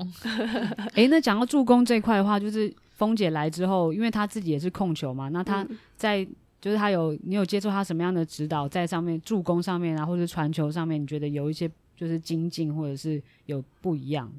[0.95, 2.75] 诶、欸，那讲到助攻这一块的话，就是。
[2.95, 5.65] 峰姐来之后，因为她自己也是控球嘛，那她
[5.95, 14.31] 在、嗯、就是她有你有接受她什么样的指导，在上面助攻上面啊，或者传球上面，你觉得有一些就是精进，或者是有不一样？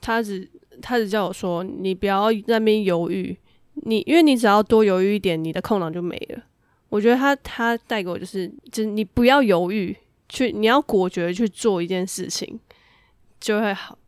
[0.00, 0.48] 她只
[0.80, 3.36] 她只叫我说，你不要在那边犹豫，
[3.74, 6.42] 你因为你只要多犹豫一点，你的空档就没了。
[6.88, 9.94] 我觉得她她带给我就是，就是你不要犹豫，
[10.28, 12.58] 去你要果决去做一件事情，
[13.38, 13.98] 就会好。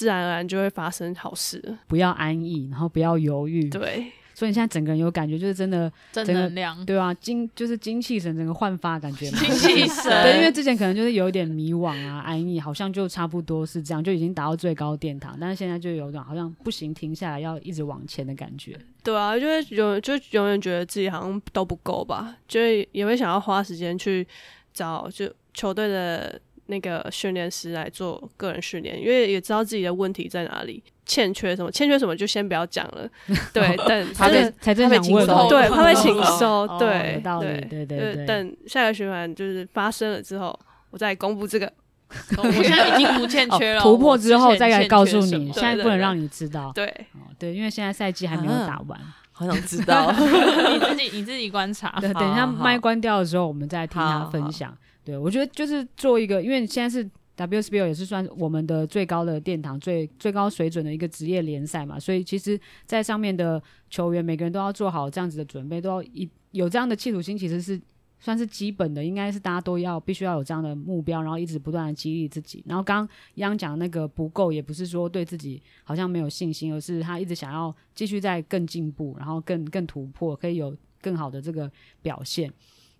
[0.00, 1.62] 自然而然就会发生好事。
[1.86, 3.68] 不要安逸，然后不要犹豫。
[3.68, 9.38] 对，所以你现在整个人有感觉，就是真的正能量，对啊，精就是精气神整个焕发感觉嘛。
[9.40, 18.74] 精气神 对，因为之前可能就是有一点迷惘啊、安逸，好像就差不多是这样，就已经达到最高殿堂，但是现在就有种好像不行，停下来要一直往前的感觉。
[19.04, 24.26] 对啊，就会永就永远觉得自己好像都不够吧，就会也会想要花时间去
[24.72, 26.40] 找就球队的
[26.70, 33.06] 那个训练师来做个人训练，因为也知道自己的问题在哪里，欠缺什么，欠缺什么就先不要讲了。
[33.52, 37.20] 对，等他被才真想问， 对，他会请收，对，
[37.68, 38.24] 对对对。
[38.24, 40.58] 等下个循环就是发生了之后，
[40.90, 41.70] 我再公布这个。
[42.38, 46.72] 我现在已经不欠缺了，突破之后再来告诉你，现在不能让你知道。
[46.74, 46.92] 对，
[47.38, 48.98] 对，因为现在赛季还没有打完，
[49.30, 50.10] 好想知道。
[50.10, 51.98] 你自己你自己观察。
[52.00, 54.76] 对，等一下麦关掉的时候，我们再听他分享。
[55.10, 57.04] 对，我觉得就是做一个，因为现在是
[57.36, 67.80] WSBL 也是算我们的最高的殿堂、最最高水准的一个职业联赛嘛，所以其实，在上面的球员每个人都要做好这样子的准备，都要一有这样的企图心，其实是
[68.20, 72.62] 算是基本的，应该是大家都要必须要有这样的目标，然后一直不断的激励自己。
[72.68, 81.68] 然后刚刚央讲那个不够，也不是说对自己好像没有信心，而是他一直想要继续再更进步，然后更更突破，可以有更好的这个
[82.00, 82.52] 表现。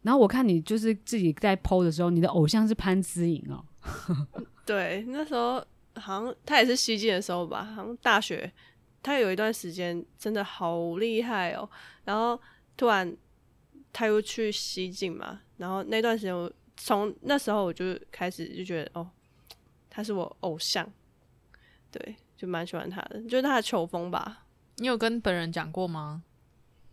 [0.03, 3.65] 然后我看你就是自己在 PO 的时候，你的偶像是潘姿颖哦。
[4.65, 8.51] 对，那时候好像他也是西进的时候吧，好像大学
[9.03, 11.69] 他有一段时间真的好厉害哦。
[12.05, 12.41] 然后
[12.77, 13.15] 突然
[13.93, 19.11] 他又去西进嘛，然后那段时间我从那时候我就开始就觉得哦，
[19.91, 20.91] 他是我偶像，
[21.91, 24.47] 对，就蛮喜欢他的，就是他的球风吧。
[24.77, 26.23] 你有跟本人讲过吗？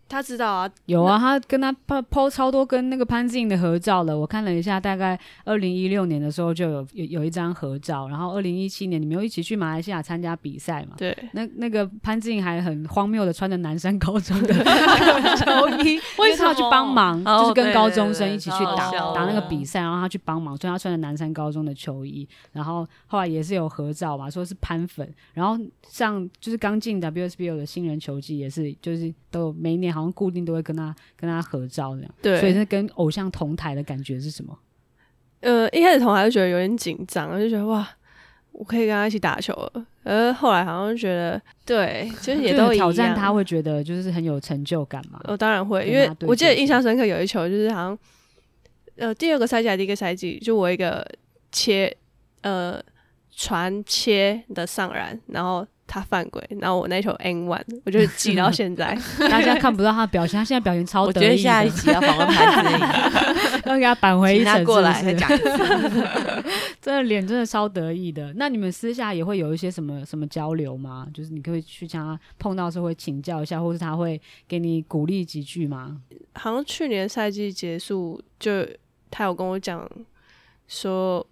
[0.10, 4.18] 他知道啊，有啊，他跟他抛抛超多跟那个潘志颖的合照了。
[4.18, 10.96] 我看了一下，大概二零一六年的时候就有有有一张合照，然后二零一七年你们又一起去马来西亚参加比赛嘛？
[10.98, 14.54] 对，那那个潘志颖还很荒谬的穿着南山高中的
[15.36, 17.22] 球衣， 为什么要去帮忙？
[17.26, 29.97] 就是跟高中生一起去打打那个比赛，然后他去帮忙，所以他穿着南山高中的球衣，然后后来也是有合照嘛，说是潘粉，然后像就是刚进 WSBO 的新人球季也是，就是都每一年。
[29.98, 34.58] 好像固定都会跟他跟他合照那样，对，所以是跟偶像同台的感觉是什么？
[35.42, 37.88] 呃，一开始同台就觉得有点紧张，就觉得哇，
[38.52, 39.86] 我可以跟他一起打球了。
[40.04, 45.20] 呃，后来好像觉得，对，其实也都 挑战，他会觉得就是很有成就感嘛。
[45.26, 48.00] 我、呃、当然会，因为我记得印象深刻有一球，就是好像
[48.96, 51.06] 呃第二个赛季还是第一个赛季，就我一个
[51.52, 51.96] 切
[52.42, 52.82] 呃
[53.32, 55.66] 传切的上篮，然后。
[55.88, 58.96] 他犯规，然后我那球 N one，我就记到现在。
[59.30, 61.24] 大家看不到他的表情，他现在表情超得意。
[61.24, 62.80] 我觉得下一集要访问潘姿莹，
[63.66, 65.48] 要给他扳回一城，过来再 讲一次。
[66.82, 68.34] 真的脸真的超得意的。
[68.36, 71.08] 那你们私下也会有一些什么什么交流吗？
[71.14, 76.02] 就是你可以去向他碰到时候会请教一下，或是他会给你鼓励几句吗？
[76.34, 78.68] 好像去年赛季结束，就
[79.10, 79.90] 他有跟我讲
[80.68, 81.26] 说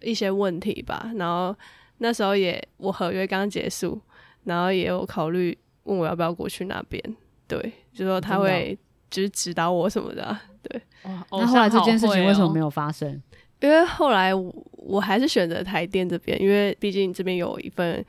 [0.00, 1.54] 一些问题吧，然后。
[1.98, 4.00] 那时候也，我合约刚结束，
[4.44, 7.02] 然后也有考虑问我要不要过去那边，
[7.46, 8.78] 对，就说他会
[9.10, 10.82] 就是指导我什么的，啊，对。
[11.30, 13.20] 那后来这件事情为什么没有发生？
[13.60, 18.04] 因为后来我，我还是选择台电这边，因为毕竟这边有一份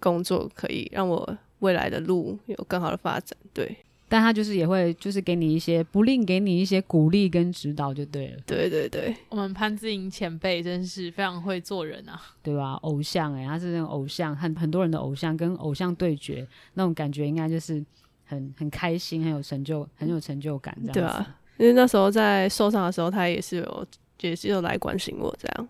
[0.00, 3.76] 工作可以让我未来的路有更好的发展，对。
[4.08, 8.36] 但他就是也会就是给你一些不吝给你一些鼓励跟指导就对了。
[8.46, 12.74] 对对对，我们潘志颖前辈真是非常会做人啊，对吧？
[12.82, 17.84] 偶像哎、欸，他是那种偶像，很很多人的偶像，跟偶像对决那种感觉，应该就是
[18.24, 21.16] 很很开心，很有成就，很有成就感这样子。
[21.18, 23.86] 对啊，因为那时候在受伤的时候，他也是有
[24.20, 25.68] 也是有来关心我这样，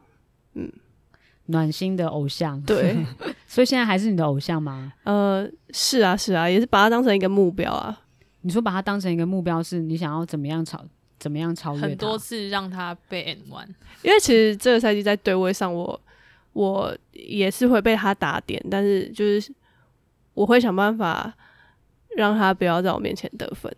[0.54, 0.70] 嗯，
[1.46, 2.60] 暖心的偶像。
[2.62, 2.94] 对，
[3.48, 4.92] 所以现在还是你的偶像吗？
[5.04, 8.02] 呃，是啊是啊，也是把他当成一个目标啊。
[8.46, 10.80] 你说把它当成一个目标，是你想要怎么样超
[11.18, 11.80] 怎么样超越？
[11.80, 13.66] 很多次让他被 N one，
[14.02, 16.00] 因为其实这个赛季在对位上我，
[16.52, 19.52] 我我也是会被他打点，但是就是
[20.34, 21.34] 我会想办法
[22.16, 23.74] 让他不要在我面前得分。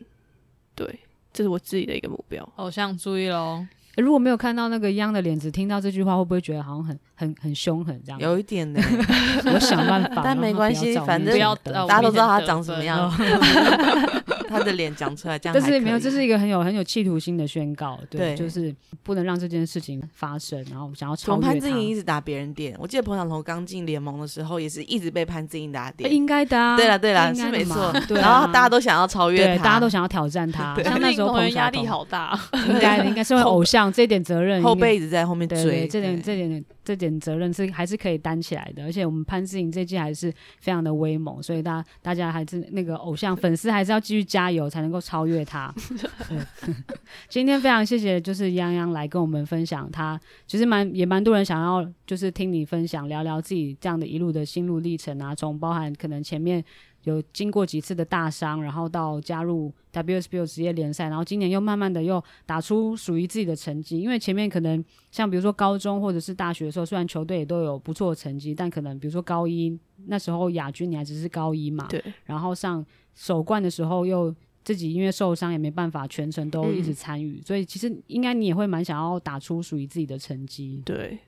[0.74, 1.00] 对，
[1.32, 2.46] 这是我自己的一个目标。
[2.56, 3.66] 偶像注意喽。
[3.96, 8.20] 如果没有看到那个央的脸，只听到这句话，会不会觉得好像很很很凶狠这样？
[8.20, 8.80] 有一点呢，
[9.52, 13.10] 我想办法，但没关系，反正大家都知道他长什么样，
[14.48, 15.52] 他的脸讲出来这样。
[15.52, 21.48] 但是没有，这是一个很有很有企图心的宣告，对，就是不能让这件事情发生，然后想要超越他。
[21.48, 26.76] 潘姿莹一直打别人点，我记得彭晓彤刚进联盟的时候，也是一直被潘姿莹打点，应该的啊。
[26.76, 27.92] 对了对了，是没错。
[28.10, 32.38] 然后大家都想要超越他，大家都想要挑战他，像那时候彭压力好大，
[32.68, 33.92] 应该应该是为偶像。
[33.92, 38.82] 这点责任，后辈一直在后面追，这点这点这点责任是还是可以担起来的。
[38.82, 45.70] 而且我们潘思颖这季还是非常的威猛，所以大家大家还是那个偶像粉丝还是要继续加油，才能够超越他。
[47.28, 56.64] 今天非常谢谢，就是泱泱来跟我们分享他，其实蛮也蛮多人想要就是听你分享，聊聊自己这样的一路的心路历程啊，从包含可能前面。
[57.08, 63.98] 有经过几次的大伤，然后到加入 WSBO 职业联赛，然后今年又慢慢的又打出属于自己的成绩。
[64.00, 72.02] 因为前面可能像比如说高中或者是大学的时候，虽然球队也都有不错的成绩，但可能比如说高一那时候亚军你还只是高一嘛，对。
[72.24, 72.84] 然后上
[73.14, 80.82] 首冠的时候又自己因为受伤也没办法全程都一直参与，嗯、所以其实应该你也会蛮想要打出属于自己的成绩。
[80.84, 81.18] 对。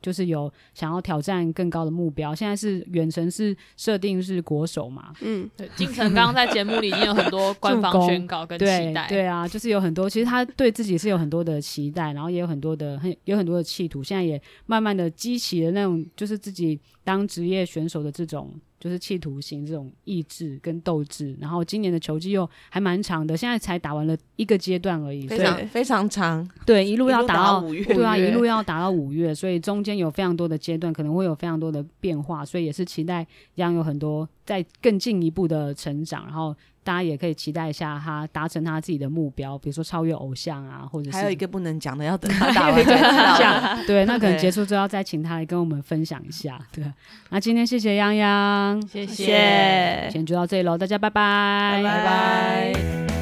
[0.00, 5.12] 就是有想要挑战更高的目标，现在是远程是设定是国手嘛？
[5.20, 5.68] 嗯，对。
[5.76, 18.52] 金城刚刚在节目里已经有很多 官方宣告跟期待，对，对啊，就是有很多，其实他对自己是有很多的期待，然后也有很多的很有很多的企图，现在也慢慢的激起了那种就是自己当职业选手的这种。
[18.80, 36.52] 就是企图心这种意志跟斗志，然后今年的球季又还蛮长的，现在才打完了一个阶段而已，非常非常长，对，一路要打到，五月，对啊，一路要打到五月，所以中间有非常多的阶段，可能会有非常多的变化，所以也是期待将有很多再更进一步的成长，然后。
[36.82, 43.78] 大家也可以期待一下他达成他自己的目标，比如说超越偶像啊，或者是还有一个不能讲的，要等他打完再知道。
[43.86, 46.58] 对，那可能结束之后再请他来跟我们分享一下。
[46.72, 46.82] 对，
[47.28, 53.19] 那今天谢谢泱泱，谢谢，先就到这里喽，大家拜拜，拜拜。